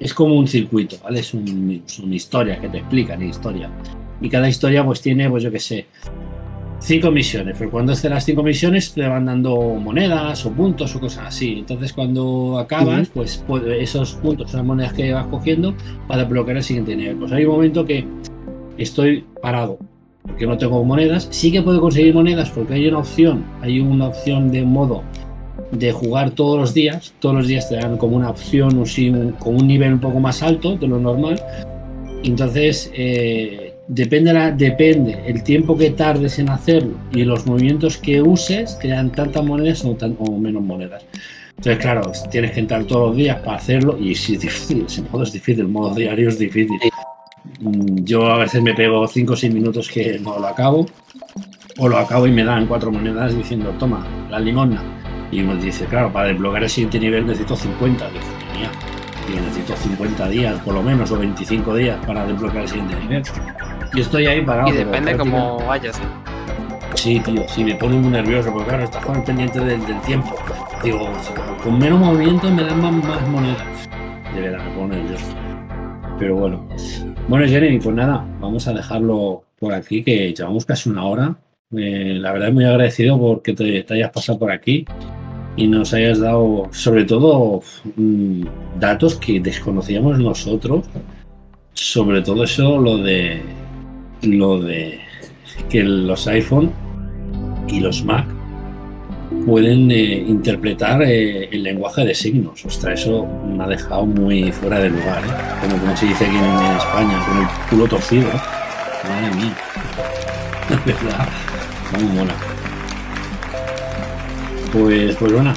[0.00, 1.20] es como un circuito, ¿vale?
[1.20, 3.70] Es un, una historia que te explican, historia.
[4.20, 5.86] Y cada historia pues tiene, pues yo qué sé,
[6.80, 11.00] cinco misiones, pero cuando haces las cinco misiones te van dando monedas o puntos o
[11.00, 11.58] cosas así.
[11.58, 13.14] Entonces cuando acabas, uh -huh.
[13.14, 15.74] pues, pues, esos puntos son las monedas que vas cogiendo
[16.08, 17.16] para desbloquear el siguiente nivel.
[17.16, 18.06] Pues hay un momento que
[18.78, 19.78] estoy parado
[20.22, 21.28] porque no tengo monedas.
[21.30, 25.02] Sí que puedo conseguir monedas porque hay una opción, hay una opción de modo
[25.72, 27.14] de jugar todos los días.
[27.20, 30.42] Todos los días te dan como una opción un, con un nivel un poco más
[30.42, 31.40] alto de lo normal.
[32.22, 38.22] Entonces, eh, depende, la, depende el tiempo que tardes en hacerlo y los movimientos que
[38.22, 41.04] uses, te dan tantas monedas o, tan, o menos monedas.
[41.56, 45.02] Entonces, claro, tienes que entrar todos los días para hacerlo y si es difícil, ese
[45.02, 46.78] modo es difícil, el modo diario es difícil.
[48.04, 50.86] Yo a veces me pego 5 o 6 minutos que no lo acabo,
[51.78, 54.82] o lo acabo y me dan cuatro monedas diciendo, toma, la limona.
[55.32, 58.08] Y uno dice, claro, para desbloquear el siguiente nivel necesito 50.
[58.10, 58.70] Dice, tenía,
[59.28, 63.22] y necesito 50 días por lo menos, o 25 días para desbloquear el siguiente nivel.
[63.94, 64.68] Y estoy ahí parado.
[64.68, 65.98] Y depende cómo vayas.
[65.98, 66.02] ¿eh?
[66.94, 70.34] Sí, tío, sí, me pone muy nervioso porque claro, estás con pendiente del, del, tiempo.
[70.82, 71.08] Digo,
[71.62, 73.88] con menos movimiento me dan más, más monedas.
[74.34, 75.24] De verdad, me pone nervioso.
[76.18, 76.68] Pero bueno.
[77.28, 81.36] Bueno, Jeremy, pues nada, vamos a dejarlo por aquí, que llevamos casi una hora.
[81.76, 84.84] Eh, la verdad, muy agradecido porque te, te, hayas pasado por aquí
[85.56, 87.62] y nos hayas dado, sobre todo,
[87.96, 88.42] mmm,
[88.78, 90.86] datos que desconocíamos nosotros.
[91.72, 93.40] Sobre todo eso, lo de
[94.22, 95.00] lo de
[95.68, 96.72] que los iPhone
[97.68, 98.26] y los Mac
[99.46, 102.64] pueden eh, interpretar eh, el lenguaje de signos.
[102.64, 105.60] Ostras, eso me ha dejado muy fuera de lugar, ¿eh?
[105.60, 108.28] como, como, se dice aquí en, España, con el culo torcido.
[109.08, 109.56] Madre mía.
[110.86, 111.28] De verdad,
[111.94, 112.34] muy mola.
[114.72, 115.52] Pues, pues bueno,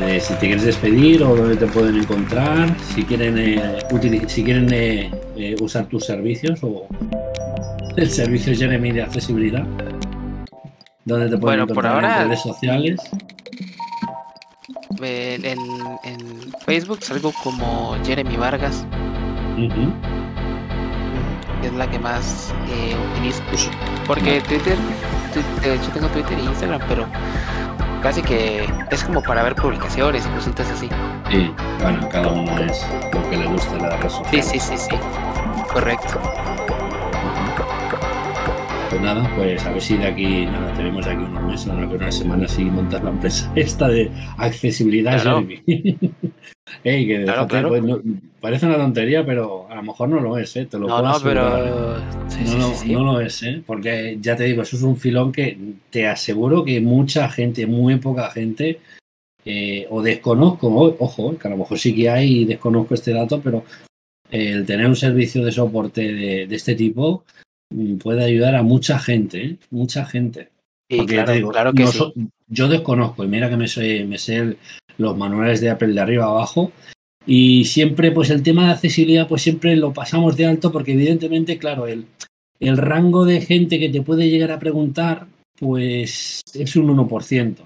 [0.00, 3.78] eh, si te quieres despedir o dónde te pueden encontrar, si quieren, eh,
[4.26, 6.86] si quieren eh, usar tus servicios o
[7.96, 9.64] el servicio Jeremy de accesibilidad,
[11.04, 13.00] dónde te pueden encontrar en redes sociales.
[15.00, 15.58] En,
[16.64, 18.86] Facebook salgo como Jeremy Vargas.
[21.62, 22.54] Es la que más
[23.14, 23.42] utilizo.
[24.06, 24.76] Porque Twitter,
[25.62, 27.06] de hecho tengo Twitter e Instagram, pero
[28.02, 30.88] casi que es como para ver publicaciones y cositas así.
[31.30, 34.42] Sí, bueno, cada uno es lo que le gusta la red social.
[34.42, 34.96] Sí, sí, sí, sí.
[35.72, 36.20] Correcto.
[38.92, 42.12] Pues nada, pues a ver si de aquí, nada, tenemos aquí unos meses, una, una
[42.12, 45.22] semana si montas la empresa esta de accesibilidad.
[45.22, 45.46] Claro.
[46.82, 47.82] que pues,
[48.38, 50.66] parece una tontería, pero a lo mejor no lo es, ¿eh?
[50.66, 51.96] Te lo no, no, pero...
[51.96, 53.62] no, no, lo es, ¿eh?
[53.64, 55.56] Porque ya te digo, eso es un filón que
[55.88, 58.80] te aseguro que mucha gente, muy poca gente,
[59.46, 60.68] eh, o desconozco,
[60.98, 63.64] ojo, que a lo mejor sí que hay y desconozco este dato, pero
[64.30, 67.24] el tener un servicio de soporte de, este tipo
[67.98, 69.56] puede ayudar a mucha gente, ¿eh?
[69.70, 70.48] mucha gente.
[70.88, 71.86] Porque claro, digo, claro que
[72.48, 74.56] yo desconozco, y mira que me sé, me sé
[74.98, 76.72] los manuales de Apple de arriba abajo.
[77.24, 81.56] Y siempre, pues el tema de accesibilidad, pues siempre lo pasamos de alto porque evidentemente,
[81.56, 82.06] claro, el,
[82.60, 85.26] el rango de gente que te puede llegar a preguntar,
[85.58, 87.56] pues es un 1%.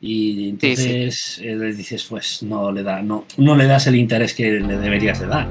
[0.00, 4.34] Y entonces eh, le dices, pues no le da, no, no le das el interés
[4.34, 5.48] que le deberías de dar.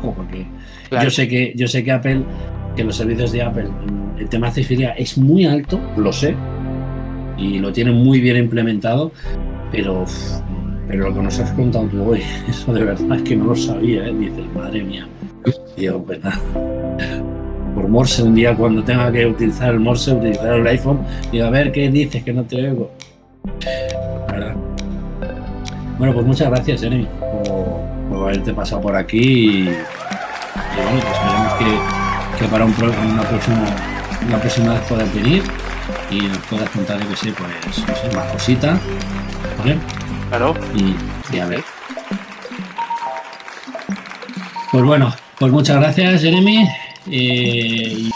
[0.00, 0.46] porque
[0.90, 2.22] yo sé que, yo sé que Apple,
[2.78, 3.66] que los servicios de Apple,
[4.20, 6.36] el tema de accesibilidad es muy alto, lo sé,
[7.36, 9.10] y lo tienen muy bien implementado,
[9.72, 10.04] pero,
[10.86, 14.06] pero lo que nos has contado hoy, eso de verdad es que no lo sabía,
[14.06, 14.14] ¿eh?
[14.14, 15.08] Dices, madre mía.
[15.42, 16.40] Pues nada.
[17.74, 21.00] Por Morse, un día cuando tenga que utilizar el Morse, utilizar el iPhone,
[21.32, 22.92] y a ver qué dices, que no te oigo.
[25.98, 27.08] Bueno, pues muchas gracias, Jeremy,
[28.08, 29.18] por, haberte pasado por aquí.
[29.18, 32.07] Y, bueno, pues esperemos que,
[32.38, 33.64] que para un, una, próxima,
[34.26, 35.42] una próxima vez puedas venir
[36.10, 38.78] y nos puedas contar, que sé, pues, no sé, más cositas
[39.58, 39.78] ¿vale?
[40.28, 40.54] Claro.
[40.74, 41.64] Y, a ver.
[44.70, 46.68] Pues bueno, pues muchas gracias, Jeremy.
[47.10, 48.10] Eh,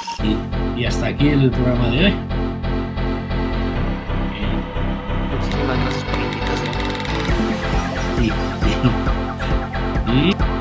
[0.76, 2.14] y, hasta aquí el programa de hoy.
[5.30, 6.72] Muchísimas gracias por la invitación.
[10.08, 10.51] y Bueno,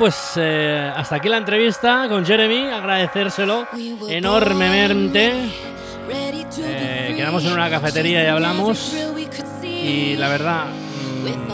[0.00, 3.66] pues eh, hasta aquí la entrevista con Jeremy, agradecérselo
[4.08, 5.34] enormemente.
[6.58, 8.94] Eh, quedamos en una cafetería y hablamos.
[9.62, 11.52] Y la verdad, mm,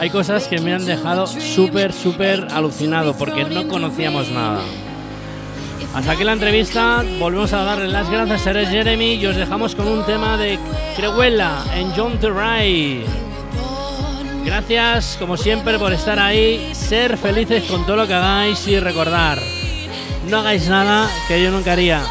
[0.00, 4.62] hay cosas que me han dejado súper, súper alucinado porque no conocíamos nada.
[5.94, 9.86] Hasta aquí la entrevista, volvemos a darle las gracias a Jeremy y os dejamos con
[9.86, 10.58] un tema de
[10.96, 13.04] Creuela en John Terray.
[14.44, 19.38] Gracias, como siempre, por estar ahí, ser felices con todo lo que hagáis y recordar,
[20.28, 22.02] no hagáis nada que yo nunca haría.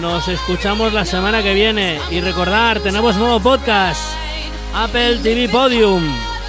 [0.00, 4.00] Nos escuchamos la semana que viene y recordar, tenemos nuevo podcast,
[4.74, 6.02] Apple TV Podium.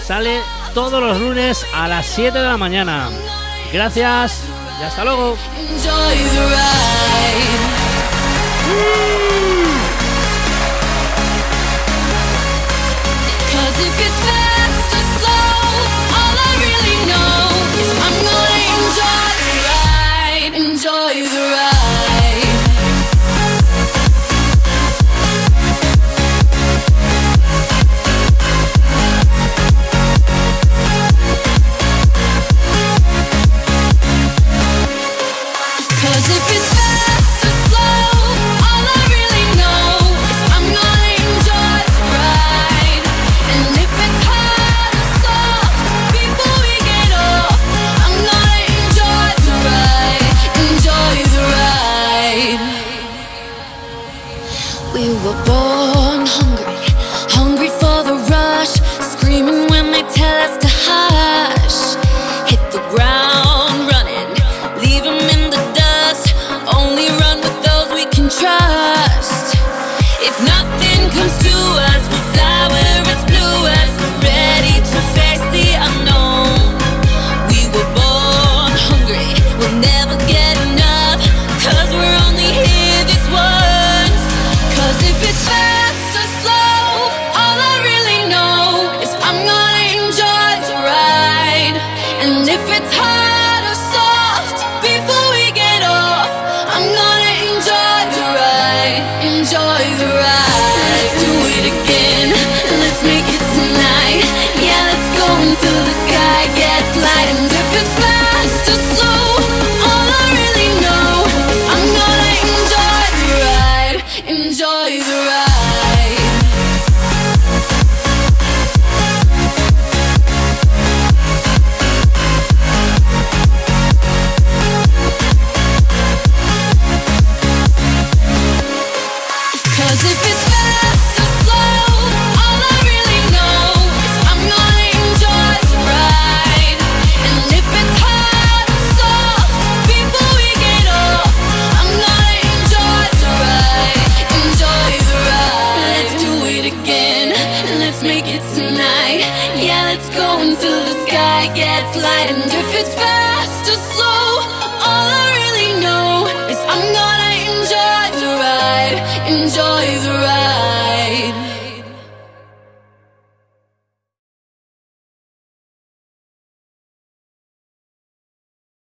[0.03, 0.41] Sale
[0.73, 3.09] todos los lunes a las 7 de la mañana.
[3.71, 4.43] Gracias
[4.79, 5.37] y hasta luego.